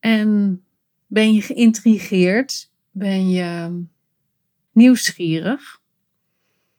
En 0.00 0.62
ben 1.06 1.34
je 1.34 1.42
geïntrigeerd? 1.42 2.70
Ben 2.90 3.30
je 3.30 3.82
nieuwsgierig? 4.72 5.80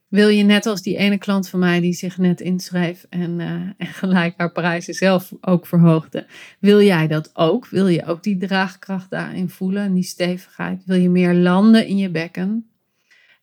Wil 0.07 0.27
je 0.27 0.43
net 0.43 0.65
als 0.65 0.81
die 0.81 0.97
ene 0.97 1.17
klant 1.17 1.49
van 1.49 1.59
mij 1.59 1.79
die 1.79 1.93
zich 1.93 2.17
net 2.17 2.41
inschreef 2.41 3.05
en, 3.09 3.39
uh, 3.39 3.47
en 3.77 3.87
gelijk 3.87 4.33
haar 4.37 4.51
prijzen 4.51 4.93
zelf 4.93 5.33
ook 5.41 5.67
verhoogde, 5.67 6.27
wil 6.59 6.81
jij 6.81 7.07
dat 7.07 7.29
ook? 7.33 7.67
Wil 7.67 7.87
je 7.87 8.05
ook 8.05 8.23
die 8.23 8.37
draagkracht 8.37 9.09
daarin 9.09 9.49
voelen 9.49 9.83
en 9.83 9.93
die 9.93 10.03
stevigheid? 10.03 10.85
Wil 10.85 10.97
je 10.97 11.09
meer 11.09 11.33
landen 11.33 11.87
in 11.87 11.97
je 11.97 12.09
bekken 12.09 12.69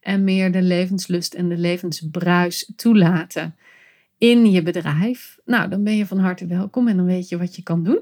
en 0.00 0.24
meer 0.24 0.52
de 0.52 0.62
levenslust 0.62 1.34
en 1.34 1.48
de 1.48 1.56
levensbruis 1.56 2.72
toelaten 2.76 3.56
in 4.18 4.50
je 4.50 4.62
bedrijf? 4.62 5.38
Nou, 5.44 5.68
dan 5.68 5.84
ben 5.84 5.96
je 5.96 6.06
van 6.06 6.18
harte 6.18 6.46
welkom 6.46 6.88
en 6.88 6.96
dan 6.96 7.06
weet 7.06 7.28
je 7.28 7.38
wat 7.38 7.56
je 7.56 7.62
kan 7.62 7.84
doen. 7.84 8.00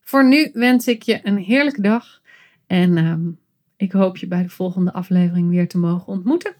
Voor 0.00 0.28
nu 0.28 0.50
wens 0.52 0.86
ik 0.86 1.02
je 1.02 1.20
een 1.22 1.38
heerlijke 1.38 1.80
dag 1.80 2.20
en 2.66 2.96
uh, 2.96 3.14
ik 3.76 3.92
hoop 3.92 4.16
je 4.16 4.26
bij 4.26 4.42
de 4.42 4.48
volgende 4.48 4.92
aflevering 4.92 5.48
weer 5.48 5.68
te 5.68 5.78
mogen 5.78 6.06
ontmoeten. 6.06 6.54